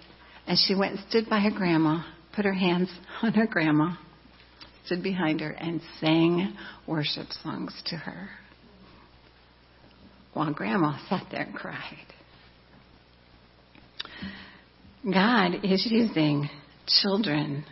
and 0.47 0.59
she 0.59 0.75
went 0.75 0.97
and 0.97 1.09
stood 1.09 1.29
by 1.29 1.41
her 1.41 1.51
grandma, 1.51 2.03
put 2.35 2.45
her 2.45 2.53
hands 2.55 2.91
on 3.23 3.33
her 3.35 3.47
grandma, 3.47 3.95
stood 4.85 5.03
behind 5.03 5.41
her, 5.41 5.51
and 5.51 5.81
sang 6.01 6.57
worship 6.87 7.29
songs 7.43 7.75
to 7.87 7.97
her. 7.97 8.29
While 10.33 10.53
grandma 10.53 10.99
sat 11.09 11.27
there 11.31 11.43
and 11.43 11.55
cried. 11.55 12.07
God 15.05 15.65
is 15.65 15.87
using 15.91 16.49
children 16.87 17.65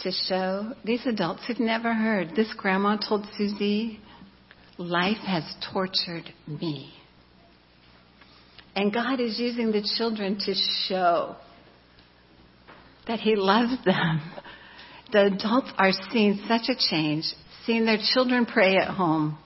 to 0.00 0.12
show 0.12 0.74
these 0.84 1.04
adults 1.06 1.42
who've 1.46 1.58
never 1.58 1.92
heard. 1.92 2.36
This 2.36 2.52
grandma 2.56 2.96
told 2.96 3.26
Susie, 3.36 4.00
Life 4.76 5.18
has 5.26 5.42
tortured 5.72 6.32
me. 6.46 6.92
And 8.78 8.94
God 8.94 9.18
is 9.18 9.40
using 9.40 9.72
the 9.72 9.82
children 9.96 10.38
to 10.38 10.54
show 10.86 11.34
that 13.08 13.18
He 13.18 13.34
loves 13.34 13.72
them. 13.84 14.20
The 15.10 15.32
adults 15.34 15.72
are 15.76 15.90
seeing 16.12 16.38
such 16.46 16.68
a 16.68 16.76
change, 16.78 17.24
seeing 17.66 17.84
their 17.86 17.98
children 18.14 18.46
pray 18.46 18.76
at 18.76 18.86
home. 18.86 19.36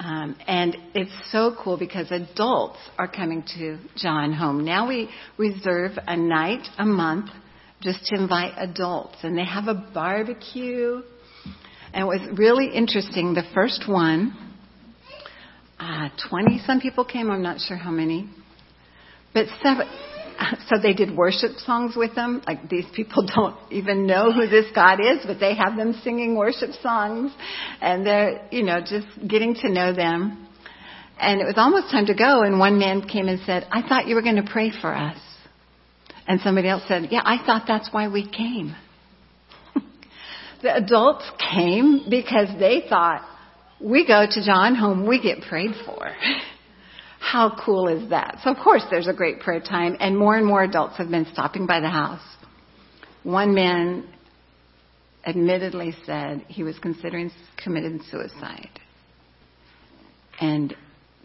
Um, 0.00 0.34
and 0.48 0.76
it's 0.96 1.12
so 1.30 1.54
cool 1.62 1.78
because 1.78 2.10
adults 2.10 2.78
are 2.98 3.06
coming 3.06 3.44
to 3.56 3.78
Jia 4.02 4.24
En 4.24 4.32
home. 4.32 4.64
Now 4.64 4.88
we 4.88 5.08
reserve 5.38 5.92
a 6.04 6.16
night 6.16 6.66
a 6.76 6.84
month 6.84 7.30
just 7.82 8.04
to 8.06 8.20
invite 8.20 8.54
adults, 8.56 9.18
and 9.22 9.38
they 9.38 9.44
have 9.44 9.68
a 9.68 9.90
barbecue. 9.94 11.02
And 11.92 12.02
it 12.02 12.06
was 12.06 12.36
really 12.36 12.74
interesting. 12.74 13.34
The 13.34 13.44
first 13.54 13.84
one, 13.88 14.36
uh, 15.78 16.08
20 16.28 16.62
some 16.66 16.80
people 16.80 17.04
came, 17.04 17.30
I'm 17.30 17.42
not 17.42 17.60
sure 17.60 17.76
how 17.76 17.92
many. 17.92 18.28
But 19.34 19.46
seven, 19.62 19.88
so 20.68 20.76
they 20.82 20.92
did 20.92 21.16
worship 21.16 21.52
songs 21.58 21.94
with 21.96 22.14
them. 22.14 22.42
Like 22.46 22.68
these 22.68 22.86
people 22.94 23.26
don't 23.34 23.56
even 23.70 24.06
know 24.06 24.32
who 24.32 24.46
this 24.46 24.66
God 24.74 25.00
is, 25.00 25.18
but 25.26 25.40
they 25.40 25.54
have 25.54 25.76
them 25.76 25.94
singing 26.02 26.36
worship 26.36 26.70
songs, 26.82 27.32
and 27.80 28.06
they're 28.06 28.46
you 28.50 28.62
know 28.62 28.80
just 28.80 29.06
getting 29.26 29.54
to 29.56 29.68
know 29.68 29.92
them. 29.92 30.48
And 31.20 31.40
it 31.40 31.44
was 31.44 31.54
almost 31.56 31.90
time 31.90 32.06
to 32.06 32.14
go, 32.14 32.42
and 32.42 32.58
one 32.58 32.78
man 32.78 33.02
came 33.08 33.28
and 33.28 33.40
said, 33.46 33.66
"I 33.70 33.86
thought 33.86 34.08
you 34.08 34.14
were 34.14 34.22
going 34.22 34.42
to 34.42 34.50
pray 34.50 34.70
for 34.70 34.94
us." 34.94 35.18
And 36.26 36.40
somebody 36.40 36.68
else 36.68 36.82
said, 36.88 37.08
"Yeah, 37.10 37.22
I 37.24 37.44
thought 37.44 37.64
that's 37.66 37.92
why 37.92 38.08
we 38.08 38.28
came." 38.28 38.74
the 40.62 40.76
adults 40.76 41.24
came 41.38 42.06
because 42.08 42.48
they 42.58 42.84
thought 42.88 43.22
we 43.80 44.06
go 44.06 44.24
to 44.28 44.40
Jia 44.40 44.68
En 44.68 44.74
home, 44.76 45.06
we 45.06 45.20
get 45.20 45.42
prayed 45.42 45.72
for. 45.84 46.12
How 47.32 47.56
cool 47.64 47.88
is 47.88 48.10
that? 48.10 48.40
So, 48.44 48.50
of 48.50 48.58
course, 48.58 48.82
there's 48.90 49.08
a 49.08 49.14
great 49.14 49.40
prayer 49.40 49.58
time, 49.58 49.96
and 50.00 50.18
more 50.18 50.36
and 50.36 50.44
more 50.44 50.62
adults 50.64 50.98
have 50.98 51.08
been 51.08 51.26
stopping 51.32 51.66
by 51.66 51.80
the 51.80 51.88
house. 51.88 52.20
One 53.22 53.54
man 53.54 54.06
admittedly 55.24 55.96
said 56.04 56.44
he 56.48 56.62
was 56.62 56.78
considering 56.78 57.30
committing 57.56 58.02
suicide. 58.10 58.68
And 60.42 60.76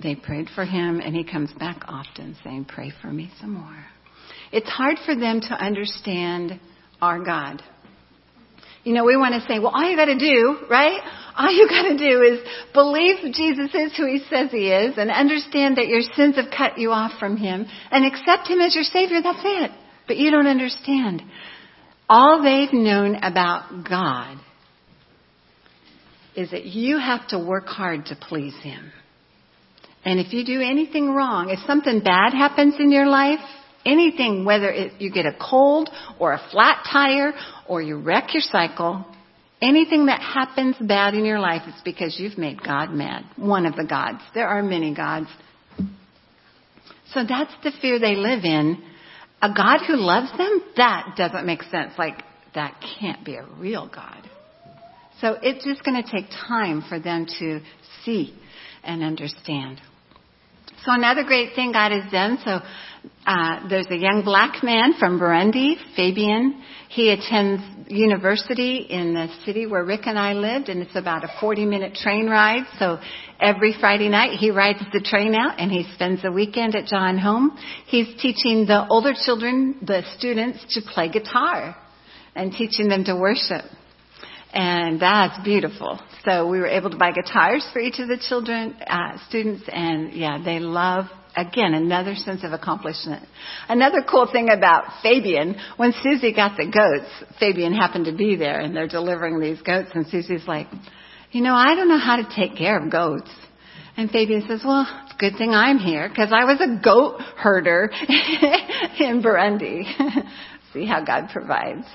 they 0.01 0.15
prayed 0.15 0.47
for 0.55 0.63
him, 0.63 1.01
and 1.01 1.13
he 1.13 1.25
comes 1.25 1.51
back 1.59 1.83
often 1.89 2.37
saying, 2.41 2.67
Pray 2.69 2.93
for 3.01 3.11
me 3.11 3.29
some 3.41 3.55
more. 3.55 3.85
It's 4.53 4.69
hard 4.69 4.99
for 5.05 5.13
them 5.13 5.41
to 5.41 5.53
understand 5.55 6.57
our 7.01 7.21
God. 7.21 7.61
You 8.87 8.93
know, 8.93 9.03
we 9.03 9.17
want 9.17 9.33
to 9.33 9.45
say, 9.49 9.59
well, 9.59 9.73
all 9.75 9.83
you 9.83 9.97
got 9.97 10.05
to 10.05 10.17
do, 10.17 10.59
right? 10.69 11.01
All 11.35 11.51
you 11.51 11.67
got 11.67 11.89
to 11.89 11.97
do 11.97 12.21
is 12.21 12.39
believe 12.73 13.17
Jesus 13.33 13.69
is 13.73 13.97
who 13.97 14.07
he 14.07 14.19
says 14.29 14.49
he 14.49 14.71
is 14.71 14.97
and 14.97 15.11
understand 15.11 15.75
that 15.75 15.89
your 15.89 15.99
sins 16.15 16.37
have 16.37 16.45
cut 16.57 16.77
you 16.77 16.91
off 16.91 17.19
from 17.19 17.35
him 17.35 17.65
and 17.91 18.05
accept 18.05 18.47
him 18.47 18.61
as 18.61 18.73
your 18.73 18.85
savior. 18.85 19.21
That's 19.21 19.41
it. 19.43 19.71
But 20.07 20.15
you 20.15 20.31
don't 20.31 20.47
understand. 20.47 21.21
All 22.07 22.41
they've 22.41 22.71
known 22.71 23.15
about 23.15 23.83
God 23.89 24.37
is 26.37 26.51
that 26.51 26.63
you 26.63 26.97
have 26.97 27.27
to 27.27 27.39
work 27.39 27.65
hard 27.65 28.05
to 28.05 28.15
please 28.15 28.55
him. 28.63 28.93
And 30.05 30.17
if 30.17 30.31
you 30.31 30.45
do 30.45 30.61
anything 30.61 31.09
wrong, 31.09 31.49
if 31.49 31.59
something 31.67 31.99
bad 31.99 32.31
happens 32.31 32.75
in 32.79 32.93
your 32.93 33.07
life, 33.07 33.43
anything, 33.87 34.45
whether 34.45 34.69
it, 34.69 34.99
you 34.99 35.11
get 35.11 35.25
a 35.25 35.35
cold 35.39 35.89
or 36.19 36.33
a 36.33 36.41
flat 36.51 36.85
tire 36.91 37.33
or 37.67 37.81
you 37.81 37.97
wreck 37.97 38.33
your 38.33 38.41
cycle, 38.41 39.05
Anything 39.61 40.05
that 40.05 40.21
happens 40.21 40.75
bad 40.79 41.15
in 41.15 41.25
your 41.25 41.39
life 41.39 41.63
is 41.67 41.73
because 41.83 42.19
you've 42.19 42.37
made 42.37 42.61
God 42.61 42.91
mad. 42.91 43.25
One 43.37 43.65
of 43.65 43.75
the 43.75 43.85
gods. 43.85 44.19
There 44.35 44.47
are 44.47 44.61
many 44.61 44.93
gods. 44.93 45.27
So 47.13 47.23
that's 47.27 47.53
the 47.63 47.71
fear 47.81 47.99
they 47.99 48.15
live 48.15 48.43
in. 48.43 48.83
A 49.41 49.51
God 49.51 49.79
who 49.87 49.95
loves 49.95 50.29
them? 50.37 50.61
That 50.75 51.15
doesn't 51.17 51.45
make 51.45 51.63
sense. 51.63 51.93
Like, 51.97 52.23
that 52.53 52.75
can't 52.99 53.25
be 53.25 53.35
a 53.35 53.45
real 53.57 53.89
God. 53.93 54.29
So 55.21 55.37
it's 55.41 55.65
just 55.65 55.83
going 55.83 56.01
to 56.01 56.11
take 56.11 56.29
time 56.29 56.83
for 56.87 56.99
them 56.99 57.25
to 57.39 57.61
see 58.03 58.35
and 58.83 59.01
understand. 59.03 59.81
So 60.85 60.93
another 60.93 61.23
great 61.23 61.55
thing 61.55 61.71
God 61.71 61.91
has 61.91 62.11
done, 62.11 62.37
so 62.45 62.59
uh, 63.25 63.67
there's 63.67 63.87
a 63.89 63.95
young 63.95 64.21
black 64.23 64.63
man 64.63 64.93
from 64.99 65.19
Burundi, 65.19 65.75
Fabian. 65.95 66.61
He 66.89 67.09
attends 67.09 67.63
university 67.89 68.87
in 68.89 69.13
the 69.13 69.27
city 69.45 69.65
where 69.65 69.83
Rick 69.83 70.01
and 70.05 70.19
I 70.19 70.33
lived, 70.33 70.69
and 70.69 70.81
it's 70.81 70.95
about 70.95 71.23
a 71.23 71.29
40 71.39 71.65
minute 71.65 71.95
train 71.95 72.27
ride. 72.27 72.63
So 72.79 72.99
every 73.39 73.75
Friday 73.79 74.07
night 74.09 74.37
he 74.39 74.51
rides 74.51 74.79
the 74.93 75.01
train 75.01 75.35
out 75.35 75.59
and 75.59 75.71
he 75.71 75.85
spends 75.93 76.21
the 76.21 76.31
weekend 76.31 76.75
at 76.75 76.85
Jia 76.85 77.09
En 77.09 77.17
Home. 77.17 77.57
He's 77.87 78.07
teaching 78.21 78.65
the 78.65 78.87
older 78.89 79.13
children, 79.25 79.79
the 79.81 80.03
students, 80.17 80.63
to 80.75 80.81
play 80.93 81.09
guitar 81.09 81.75
and 82.35 82.51
teaching 82.51 82.87
them 82.87 83.03
to 83.05 83.15
worship. 83.15 83.65
And 84.53 85.01
that's 85.01 85.43
beautiful. 85.43 85.99
So 86.27 86.45
we 86.45 86.59
were 86.59 86.67
able 86.67 86.89
to 86.89 86.97
buy 86.97 87.13
guitars 87.13 87.65
for 87.71 87.79
each 87.79 87.99
of 87.99 88.09
the 88.09 88.17
children, 88.17 88.75
uh, 88.85 89.17
students, 89.29 89.63
and 89.71 90.11
yeah, 90.11 90.43
they 90.43 90.59
love 90.59 91.05
again, 91.37 91.73
another 91.73 92.15
sense 92.15 92.43
of 92.43 92.51
accomplishment. 92.51 93.25
Another 93.69 93.99
cool 94.09 94.27
thing 94.29 94.49
about 94.49 95.01
Fabian, 95.01 95.55
when 95.77 95.93
Susie 96.03 96.33
got 96.33 96.57
the 96.57 96.65
goats, 96.65 97.09
Fabian 97.39 97.71
happened 97.71 98.05
to 98.05 98.11
be 98.11 98.35
there 98.35 98.59
and 98.59 98.75
they're 98.75 98.89
delivering 98.89 99.39
these 99.39 99.61
goats 99.61 99.89
and 99.93 100.05
Susie's 100.07 100.45
like, 100.47 100.67
you 101.31 101.41
know, 101.41 101.53
I 101.53 101.75
don't 101.75 101.87
know 101.87 101.97
how 101.97 102.17
to 102.17 102.27
take 102.35 102.57
care 102.57 102.77
of 102.77 102.91
goats. 102.91 103.29
And 103.95 104.11
Fabian 104.11 104.43
says, 104.49 104.63
well, 104.65 104.85
it's 105.05 105.13
a 105.13 105.17
good 105.17 105.37
thing 105.37 105.51
I'm 105.51 105.77
here 105.77 106.09
because 106.09 106.33
I 106.33 106.43
was 106.43 106.59
a 106.59 106.83
goat 106.83 107.21
herder 107.37 107.89
in 108.99 109.23
Burundi. 109.23 109.85
See 110.73 110.85
how 110.85 111.05
God 111.05 111.29
provides. 111.31 111.85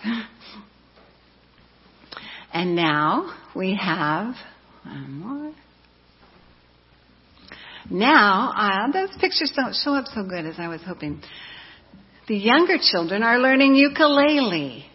And 2.55 2.75
now 2.75 3.35
we 3.55 3.75
have 3.81 4.35
one 4.85 5.13
more. 5.13 5.55
Now, 7.91 8.53
uh, 8.57 8.93
those 8.93 9.11
pictures 9.21 9.53
don't 9.55 9.75
show 9.75 9.95
up 9.95 10.07
so 10.07 10.23
good 10.23 10.47
as 10.47 10.55
I 10.59 10.69
was 10.69 10.81
hoping. 10.87 11.21
The 12.29 12.37
younger 12.37 12.77
children 12.81 13.23
are 13.23 13.39
learning 13.39 13.75
ukulele. 13.75 14.87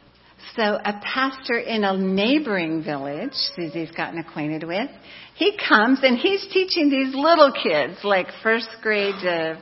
So 0.56 0.64
a 0.64 1.00
pastor 1.04 1.60
in 1.60 1.84
a 1.84 1.96
neighboring 1.96 2.84
village, 2.84 3.34
Susie's 3.56 3.92
gotten 3.92 4.18
acquainted 4.18 4.64
with, 4.64 4.90
he 5.36 5.56
comes 5.70 6.00
and 6.02 6.18
he's 6.18 6.48
teaching 6.52 6.90
these 6.90 7.14
little 7.14 7.52
kids, 7.52 8.00
like 8.04 8.28
first 8.42 8.70
grade 8.82 9.14
to 9.22 9.62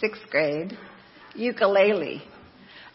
sixth 0.00 0.22
grade, 0.30 0.78
ukulele. 1.34 2.22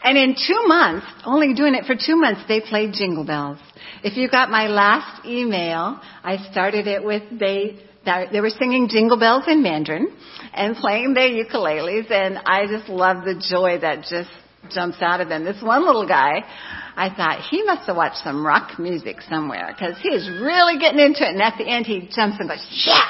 And 0.04 0.18
in 0.18 0.34
two 0.34 0.68
months, 0.68 1.06
only 1.24 1.54
doing 1.54 1.74
it 1.74 1.86
for 1.86 1.94
two 1.94 2.16
months, 2.16 2.42
they 2.46 2.60
played 2.60 2.92
Jingle 2.92 3.24
Bells. 3.24 3.58
If 4.02 4.18
you 4.18 4.28
got 4.28 4.50
my 4.50 4.68
last 4.68 5.24
email, 5.24 5.98
I 6.22 6.36
started 6.52 6.86
it 6.86 7.02
with 7.02 7.22
they 7.32 7.82
they 8.04 8.42
were 8.42 8.50
singing 8.50 8.88
Jingle 8.88 9.18
Bells 9.18 9.44
in 9.48 9.62
Mandarin 9.62 10.14
and 10.52 10.76
playing 10.76 11.14
their 11.14 11.30
ukuleles, 11.30 12.10
and 12.10 12.36
I 12.44 12.66
just 12.66 12.90
love 12.90 13.24
the 13.24 13.42
joy 13.50 13.78
that 13.80 14.04
just 14.04 14.28
jumps 14.70 14.98
out 15.00 15.22
of 15.22 15.30
them. 15.30 15.42
This 15.42 15.62
one 15.62 15.86
little 15.86 16.06
guy, 16.06 16.44
I 16.96 17.08
thought 17.08 17.40
he 17.50 17.62
must 17.62 17.86
have 17.86 17.96
watched 17.96 18.18
some 18.18 18.44
rock 18.44 18.78
music 18.78 19.22
somewhere 19.22 19.68
because 19.72 19.96
he 20.02 20.10
is 20.10 20.28
really 20.28 20.78
getting 20.78 21.00
into 21.00 21.24
it. 21.24 21.30
And 21.30 21.40
at 21.40 21.56
the 21.56 21.66
end, 21.66 21.86
he 21.86 22.10
jumps 22.14 22.36
and 22.38 22.48
goes, 22.48 22.66
yeah, 22.86 23.08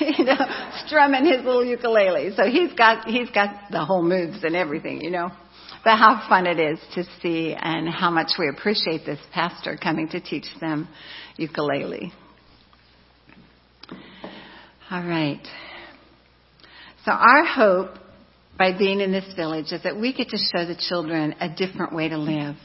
you 0.18 0.24
know, 0.24 0.36
strumming 0.84 1.24
his 1.24 1.42
little 1.42 1.64
ukulele. 1.64 2.34
So 2.36 2.44
he's 2.44 2.74
got 2.74 3.06
he's 3.06 3.30
got 3.30 3.70
the 3.70 3.82
whole 3.82 4.02
moves 4.02 4.44
and 4.44 4.54
everything, 4.54 5.00
you 5.00 5.10
know. 5.10 5.30
But 5.84 5.98
how 5.98 6.26
fun 6.28 6.46
it 6.46 6.58
is 6.58 6.78
to 6.94 7.04
see 7.20 7.54
and 7.54 7.88
how 7.88 8.10
much 8.10 8.32
we 8.38 8.48
appreciate 8.48 9.04
this 9.04 9.20
pastor 9.32 9.76
coming 9.76 10.08
to 10.08 10.20
teach 10.20 10.46
them 10.60 10.88
ukulele. 11.36 12.10
All 14.90 15.02
right. 15.02 15.46
So 17.04 17.12
our 17.12 17.44
hope 17.44 17.98
by 18.56 18.76
being 18.76 19.00
in 19.00 19.12
this 19.12 19.34
village 19.34 19.72
is 19.72 19.82
that 19.82 19.98
we 19.98 20.14
get 20.14 20.30
to 20.30 20.38
show 20.38 20.64
the 20.64 20.76
children 20.88 21.34
a 21.40 21.48
different 21.48 21.94
way 21.94 22.08
to 22.08 22.16
live. 22.16 22.56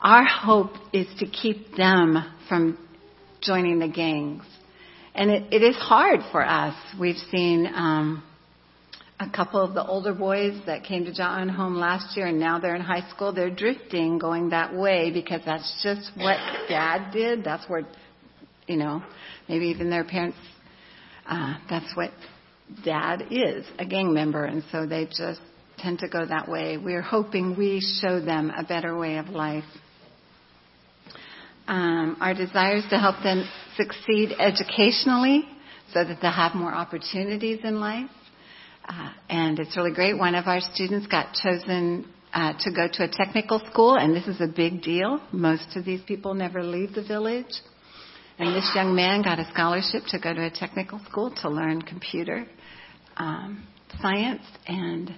Our 0.00 0.24
hope 0.24 0.72
is 0.92 1.06
to 1.18 1.26
keep 1.26 1.76
them 1.76 2.16
from 2.48 2.78
joining 3.40 3.78
the 3.78 3.88
gangs. 3.88 4.44
And 5.14 5.30
it, 5.30 5.52
it 5.52 5.62
is 5.62 5.76
hard 5.76 6.20
for 6.32 6.44
us. 6.44 6.74
We've 6.98 7.16
seen 7.30 7.66
um, 7.72 8.22
a 9.20 9.28
couple 9.28 9.60
of 9.60 9.74
the 9.74 9.84
older 9.84 10.14
boys 10.14 10.60
that 10.66 10.84
came 10.84 11.04
to 11.04 11.10
Jia 11.10 11.40
En 11.40 11.48
Home 11.48 11.76
last 11.76 12.16
year 12.16 12.26
and 12.26 12.38
now 12.38 12.58
they're 12.58 12.76
in 12.76 12.82
high 12.82 13.08
school. 13.10 13.32
They're 13.32 13.50
drifting, 13.54 14.18
going 14.18 14.50
that 14.50 14.74
way 14.74 15.10
because 15.10 15.40
that's 15.44 15.80
just 15.82 16.10
what 16.16 16.38
dad 16.68 17.10
did. 17.12 17.42
That's 17.42 17.68
where, 17.68 17.82
you 18.66 18.76
know, 18.76 19.02
maybe 19.48 19.66
even 19.66 19.90
their 19.90 20.04
parents 20.04 20.38
uh, 21.28 21.58
that's 21.68 21.94
what 21.94 22.10
dad 22.84 23.24
is, 23.30 23.66
a 23.78 23.84
gang 23.84 24.12
member, 24.12 24.44
and 24.44 24.62
so 24.72 24.86
they 24.86 25.06
just 25.06 25.40
tend 25.78 25.98
to 26.00 26.08
go 26.08 26.24
that 26.26 26.48
way. 26.48 26.76
We're 26.76 27.02
hoping 27.02 27.56
we 27.56 27.80
show 28.00 28.20
them 28.20 28.50
a 28.56 28.64
better 28.64 28.96
way 28.96 29.18
of 29.18 29.28
life. 29.28 29.64
Um, 31.66 32.16
our 32.20 32.32
desire 32.32 32.76
is 32.76 32.84
to 32.90 32.98
help 32.98 33.22
them 33.22 33.46
succeed 33.76 34.32
educationally 34.38 35.44
so 35.92 36.02
that 36.02 36.18
they'll 36.22 36.30
have 36.30 36.54
more 36.54 36.72
opportunities 36.72 37.60
in 37.62 37.78
life. 37.78 38.08
Uh, 38.88 39.10
and 39.28 39.58
it's 39.58 39.76
really 39.76 39.92
great. 39.92 40.16
One 40.16 40.34
of 40.34 40.46
our 40.46 40.60
students 40.60 41.06
got 41.06 41.34
chosen 41.34 42.06
uh, 42.32 42.54
to 42.58 42.70
go 42.72 42.88
to 42.90 43.04
a 43.04 43.08
technical 43.08 43.60
school, 43.70 43.96
and 43.96 44.16
this 44.16 44.26
is 44.26 44.40
a 44.40 44.46
big 44.46 44.82
deal. 44.82 45.20
Most 45.30 45.76
of 45.76 45.84
these 45.84 46.00
people 46.02 46.34
never 46.34 46.62
leave 46.62 46.94
the 46.94 47.02
village. 47.02 47.52
And 48.38 48.54
this 48.54 48.70
young 48.74 48.94
man 48.94 49.22
got 49.22 49.38
a 49.38 49.50
scholarship 49.52 50.04
to 50.08 50.18
go 50.18 50.32
to 50.32 50.46
a 50.46 50.50
technical 50.50 51.00
school 51.10 51.34
to 51.42 51.50
learn 51.50 51.82
computer 51.82 52.46
um, 53.16 53.66
science, 54.00 54.42
and 54.66 55.12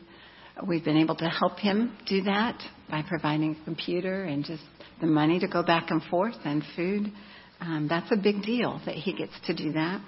we've 0.66 0.84
been 0.84 0.96
able 0.96 1.16
to 1.16 1.28
help 1.28 1.58
him 1.58 1.96
do 2.08 2.22
that 2.22 2.60
by 2.90 3.02
providing 3.02 3.56
a 3.60 3.64
computer 3.64 4.24
and 4.24 4.44
just 4.44 4.62
the 5.00 5.06
money 5.06 5.38
to 5.38 5.48
go 5.48 5.62
back 5.62 5.90
and 5.90 6.02
forth 6.04 6.36
and 6.44 6.64
food. 6.74 7.12
Um, 7.60 7.86
that's 7.88 8.10
a 8.10 8.16
big 8.16 8.42
deal 8.42 8.80
that 8.86 8.94
he 8.94 9.12
gets 9.12 9.34
to 9.46 9.54
do 9.54 9.72
that. 9.72 10.00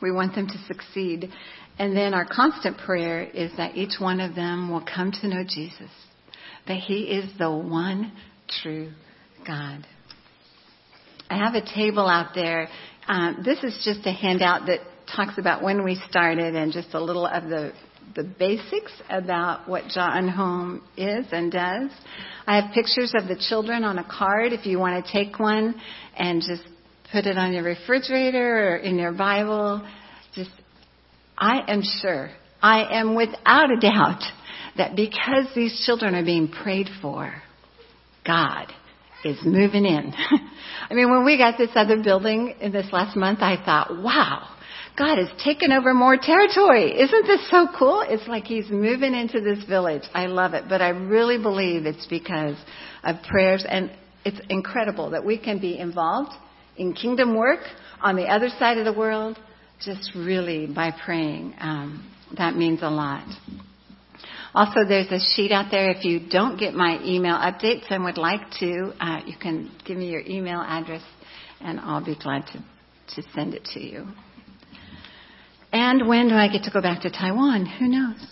We 0.00 0.12
want 0.12 0.34
them 0.34 0.46
to 0.46 0.58
succeed. 0.66 1.30
And 1.78 1.96
then 1.96 2.14
our 2.14 2.26
constant 2.26 2.78
prayer 2.78 3.22
is 3.22 3.52
that 3.56 3.76
each 3.76 4.00
one 4.00 4.20
of 4.20 4.34
them 4.34 4.70
will 4.70 4.84
come 4.84 5.12
to 5.20 5.28
know 5.28 5.44
Jesus, 5.44 5.90
that 6.66 6.78
he 6.78 7.02
is 7.04 7.30
the 7.38 7.50
one 7.50 8.12
true 8.62 8.90
God. 9.46 9.86
I 11.30 11.36
have 11.36 11.54
a 11.54 11.74
table 11.74 12.08
out 12.08 12.34
there. 12.34 12.68
Um, 13.06 13.42
this 13.44 13.62
is 13.62 13.80
just 13.84 14.06
a 14.06 14.12
handout 14.12 14.66
that 14.66 14.80
talks 15.14 15.38
about 15.38 15.62
when 15.62 15.84
we 15.84 16.00
started 16.08 16.54
and 16.54 16.72
just 16.72 16.94
a 16.94 17.00
little 17.00 17.26
of 17.26 17.44
the 17.44 17.72
the 18.14 18.24
basics 18.24 18.92
about 19.10 19.68
what 19.68 19.84
Jia 19.84 20.16
En 20.16 20.28
Home 20.28 20.82
is 20.96 21.26
and 21.30 21.52
does. 21.52 21.90
I 22.46 22.60
have 22.60 22.72
pictures 22.72 23.12
of 23.14 23.28
the 23.28 23.36
children 23.36 23.84
on 23.84 23.98
a 23.98 24.04
card 24.04 24.52
if 24.52 24.66
you 24.66 24.78
want 24.78 25.04
to 25.04 25.12
take 25.12 25.38
one 25.38 25.74
and 26.16 26.40
just 26.40 26.62
put 27.12 27.26
it 27.26 27.38
on 27.38 27.52
your 27.52 27.64
refrigerator 27.64 28.74
or 28.74 28.76
in 28.76 28.98
your 28.98 29.12
Bible. 29.12 29.86
Just, 30.34 30.50
I 31.36 31.70
am 31.70 31.82
sure, 32.00 32.30
I 32.62 32.98
am 32.98 33.14
without 33.14 33.70
a 33.70 33.80
doubt 33.80 34.22
that 34.76 34.94
because 34.94 35.46
these 35.54 35.82
children 35.86 36.14
are 36.14 36.24
being 36.24 36.48
prayed 36.48 36.88
for, 37.00 37.32
God 38.26 38.66
is 39.24 39.38
moving 39.44 39.84
in. 39.84 40.12
I 40.90 40.94
mean, 40.94 41.10
when 41.10 41.24
we 41.24 41.38
got 41.38 41.58
this 41.58 41.70
other 41.74 42.02
building 42.02 42.54
in 42.60 42.72
this 42.72 42.86
last 42.92 43.16
month, 43.16 43.40
I 43.40 43.56
thought, 43.64 44.02
wow, 44.02 44.48
God 44.96 45.18
has 45.18 45.28
taken 45.44 45.72
over 45.72 45.94
more 45.94 46.16
territory. 46.20 47.00
Isn't 47.00 47.26
this 47.26 47.48
so 47.50 47.68
cool? 47.78 48.04
It's 48.06 48.26
like 48.28 48.44
He's 48.44 48.68
moving 48.68 49.14
into 49.14 49.40
this 49.40 49.64
village. 49.64 50.02
I 50.12 50.26
love 50.26 50.54
it. 50.54 50.64
But 50.68 50.82
I 50.82 50.90
really 50.90 51.40
believe 51.40 51.86
it's 51.86 52.06
because 52.06 52.56
of 53.02 53.16
prayers 53.28 53.64
and 53.68 53.90
it's 54.24 54.40
incredible 54.50 55.10
that 55.10 55.24
we 55.24 55.38
can 55.38 55.58
be 55.58 55.78
involved 55.78 56.32
in 56.78 56.94
kingdom 56.94 57.36
work 57.36 57.60
on 58.00 58.16
the 58.16 58.24
other 58.24 58.48
side 58.58 58.78
of 58.78 58.84
the 58.84 58.92
world 58.92 59.38
just 59.80 60.12
really 60.14 60.66
by 60.66 60.92
praying. 61.04 61.54
Um, 61.60 62.10
that 62.36 62.56
means 62.56 62.80
a 62.82 62.90
lot. 62.90 63.26
Also, 64.54 64.80
there's 64.88 65.10
a 65.10 65.20
sheet 65.34 65.52
out 65.52 65.70
there. 65.70 65.90
If 65.90 66.04
you 66.04 66.20
don't 66.28 66.58
get 66.58 66.74
my 66.74 66.98
email 67.04 67.34
updates 67.34 67.84
and 67.90 68.04
would 68.04 68.18
like 68.18 68.40
to, 68.60 68.92
uh, 69.00 69.20
you 69.26 69.36
can 69.40 69.70
give 69.84 69.96
me 69.96 70.10
your 70.10 70.22
email 70.26 70.60
address 70.60 71.02
and 71.60 71.78
I'll 71.80 72.04
be 72.04 72.16
glad 72.16 72.46
to, 72.46 72.64
to 73.16 73.28
send 73.34 73.54
it 73.54 73.64
to 73.74 73.80
you. 73.80 74.06
And 75.72 76.08
when 76.08 76.28
do 76.28 76.34
I 76.34 76.48
get 76.48 76.64
to 76.64 76.70
go 76.70 76.80
back 76.80 77.02
to 77.02 77.10
Taiwan? 77.10 77.66
Who 77.66 77.88
knows? 77.88 78.26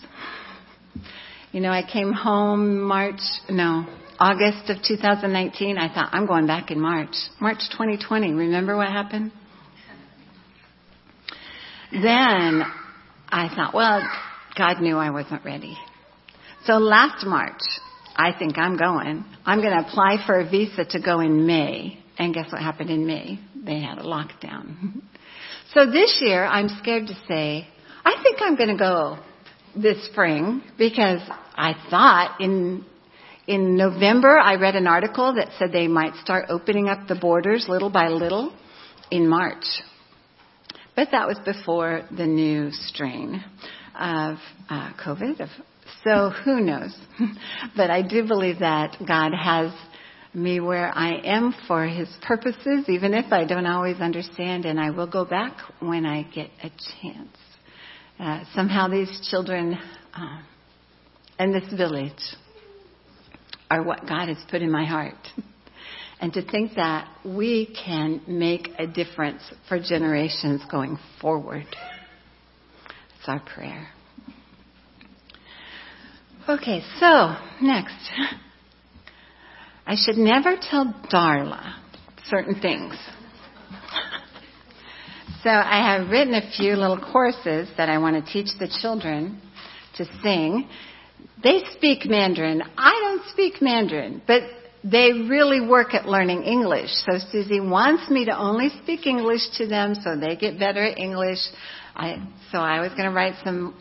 You 1.53 1.61
know, 1.61 1.71
I 1.71 1.83
came 1.91 2.13
home 2.13 2.81
March, 2.81 3.21
no, 3.49 3.87
August 4.19 4.71
of 4.71 4.83
2019, 4.83 5.77
I 5.77 5.93
thought, 5.93 6.09
I'm 6.13 6.27
going 6.27 6.47
back 6.47 6.71
in 6.71 6.81
March. 6.81 7.15
March 7.41 7.59
2020. 7.73 8.33
Remember 8.33 8.77
what 8.77 8.89
happened? 8.89 9.31
Then 11.93 12.63
I 13.29 13.49
thought, 13.55 13.75
well, 13.75 14.03
God 14.57 14.81
knew 14.81 14.97
I 14.97 15.11
wasn't 15.11 15.45
ready. 15.45 15.77
So 16.65 16.75
last 16.75 17.27
March, 17.27 17.61
I 18.17 18.33
think 18.39 18.57
I'm 18.57 18.79
going. 18.79 19.25
I'm 19.45 19.61
going 19.61 19.77
to 19.77 19.87
apply 19.87 20.25
for 20.27 20.41
a 20.41 20.49
visa 20.49 20.85
to 20.87 21.01
go 21.01 21.21
in 21.21 21.47
May. 21.47 22.03
And 22.19 22.33
guess 22.33 22.51
what 22.51 22.63
happened 22.63 22.91
in 22.91 23.07
May? 23.07 23.39
They 23.55 23.81
had 23.81 23.99
a 23.99 24.03
lockdown. 24.03 25.03
So 25.75 25.85
this 25.85 26.23
year, 26.25 26.45
I'm 26.47 26.71
scared 26.81 27.09
to 27.09 27.15
say, 27.29 27.69
I 28.03 28.23
think 28.23 28.39
I'm 28.41 28.57
going 28.57 28.71
to 28.71 28.79
go 28.79 29.19
this 29.77 30.07
spring 30.07 30.63
because 30.79 31.21
I 31.55 31.75
thought 31.91 32.41
in 32.41 32.85
in 33.47 33.77
November 33.77 34.39
I 34.39 34.57
read 34.57 34.75
an 34.75 34.87
article 34.87 35.35
that 35.35 35.51
said 35.59 35.73
they 35.73 35.89
might 35.89 36.15
start 36.17 36.47
opening 36.49 36.89
up 36.89 37.07
the 37.09 37.15
borders 37.15 37.67
little 37.69 37.91
by 37.91 38.09
little 38.09 38.53
in 39.11 39.29
March. 39.29 39.65
But 40.95 41.09
that 41.13 41.29
was 41.29 41.39
before 41.45 42.03
the 42.17 42.27
new 42.27 42.71
strain 42.71 43.45
of 43.95 44.39
uh, 44.69 44.93
COVID. 45.05 45.49
So 46.05 46.31
who 46.31 46.61
knows? 46.61 46.97
but 47.77 47.91
I 47.91 48.03
do 48.03 48.27
believe 48.27 48.61
that 48.61 48.97
God 49.07 49.33
has 49.33 49.73
me 50.35 50.61
where 50.61 50.91
I 50.95 51.21
am 51.25 51.55
for 51.67 51.87
His 51.87 52.09
purposes, 52.23 52.89
even 52.89 53.15
if 53.15 53.33
I 53.33 53.45
don't 53.45 53.67
always 53.67 54.01
understand, 54.01 54.65
and 54.65 54.79
I 54.81 54.91
will 54.91 55.07
go 55.07 55.25
back 55.25 55.57
when 55.81 56.05
I 56.05 56.25
get 56.25 56.51
a 56.63 56.69
chance. 56.69 57.37
Uh, 58.19 58.45
somehow 58.55 58.89
these 58.89 59.29
children 59.31 59.79
uh, 60.15 60.41
and 61.39 61.55
this 61.55 61.71
village 61.73 62.13
are 63.71 63.83
what 63.83 64.07
God 64.07 64.29
has 64.29 64.39
put 64.51 64.63
in 64.63 64.71
my 64.71 64.85
heart. 64.85 65.15
And 66.21 66.33
to 66.33 66.43
think 66.43 66.77
that 66.77 67.09
we 67.25 67.77
can 67.85 68.23
make 68.27 68.71
a 68.79 68.87
difference 68.87 69.43
for 69.69 69.79
generations 69.79 70.63
going 70.71 70.99
forward. 71.21 71.67
It's 73.19 73.29
our 73.29 73.41
prayer. 73.41 73.89
Okay, 76.49 76.81
so 77.01 77.35
next. 77.61 78.11
I 79.87 79.95
should 79.97 80.17
never 80.17 80.57
tell 80.61 80.95
Darla 81.13 81.75
certain 82.29 82.61
things. 82.61 82.97
So 85.43 85.53
I 85.53 85.95
have 85.95 86.11
written 86.11 86.35
a 86.35 86.51
few 86.57 86.75
little 86.75 86.99
courses 86.99 87.69
that 87.77 87.89
I 87.89 87.99
want 87.99 88.17
to 88.17 88.33
teach 88.33 88.49
the 88.59 88.67
children 88.81 89.41
to 89.97 90.05
sing. 90.21 90.69
They 91.43 91.63
speak 91.73 92.07
Mandarin. 92.07 92.63
I 92.77 92.93
don't 93.03 93.29
speak 93.31 93.61
Mandarin, 93.61 94.23
but 94.27 94.43
they 94.85 95.13
really 95.13 95.61
work 95.61 95.95
at 95.95 96.07
learning 96.07 96.45
English. 96.45 96.91
So 97.07 97.19
Susie 97.31 97.61
wants 97.61 98.09
me 98.11 98.25
to 98.27 98.37
only 98.37 98.71
speak 98.83 99.07
English 99.07 99.43
to 99.59 99.67
them 99.67 99.95
so 99.95 100.17
they 100.17 100.37
get 100.37 100.59
better 100.59 100.83
at 100.83 100.99
English. 100.99 101.39
I, 101.95 102.17
so 102.53 102.59
I 102.59 102.81
was 102.81 102.91
going 102.91 103.05
to 103.05 103.11
write 103.11 103.35
some 103.45 103.75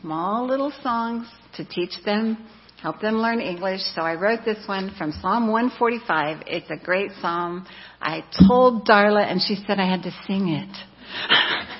small 0.00 0.46
little 0.46 0.72
songs 0.82 1.26
to 1.56 1.64
teach 1.64 1.92
them, 2.04 2.46
help 2.82 3.00
them 3.00 3.14
learn 3.14 3.40
English. 3.40 3.80
So 3.94 4.02
I 4.02 4.14
wrote 4.14 4.40
this 4.44 4.58
one 4.66 4.94
from 4.98 5.12
Psalm 5.22 5.50
145. 5.50 6.42
It's 6.46 6.70
a 6.70 6.84
great 6.84 7.10
psalm. 7.22 7.66
I 8.00 8.22
told 8.46 8.86
Darla 8.86 9.24
and 9.24 9.40
she 9.40 9.56
said 9.66 9.78
I 9.78 9.88
had 9.88 10.02
to 10.02 10.10
sing 10.26 10.48
it. 10.48 10.76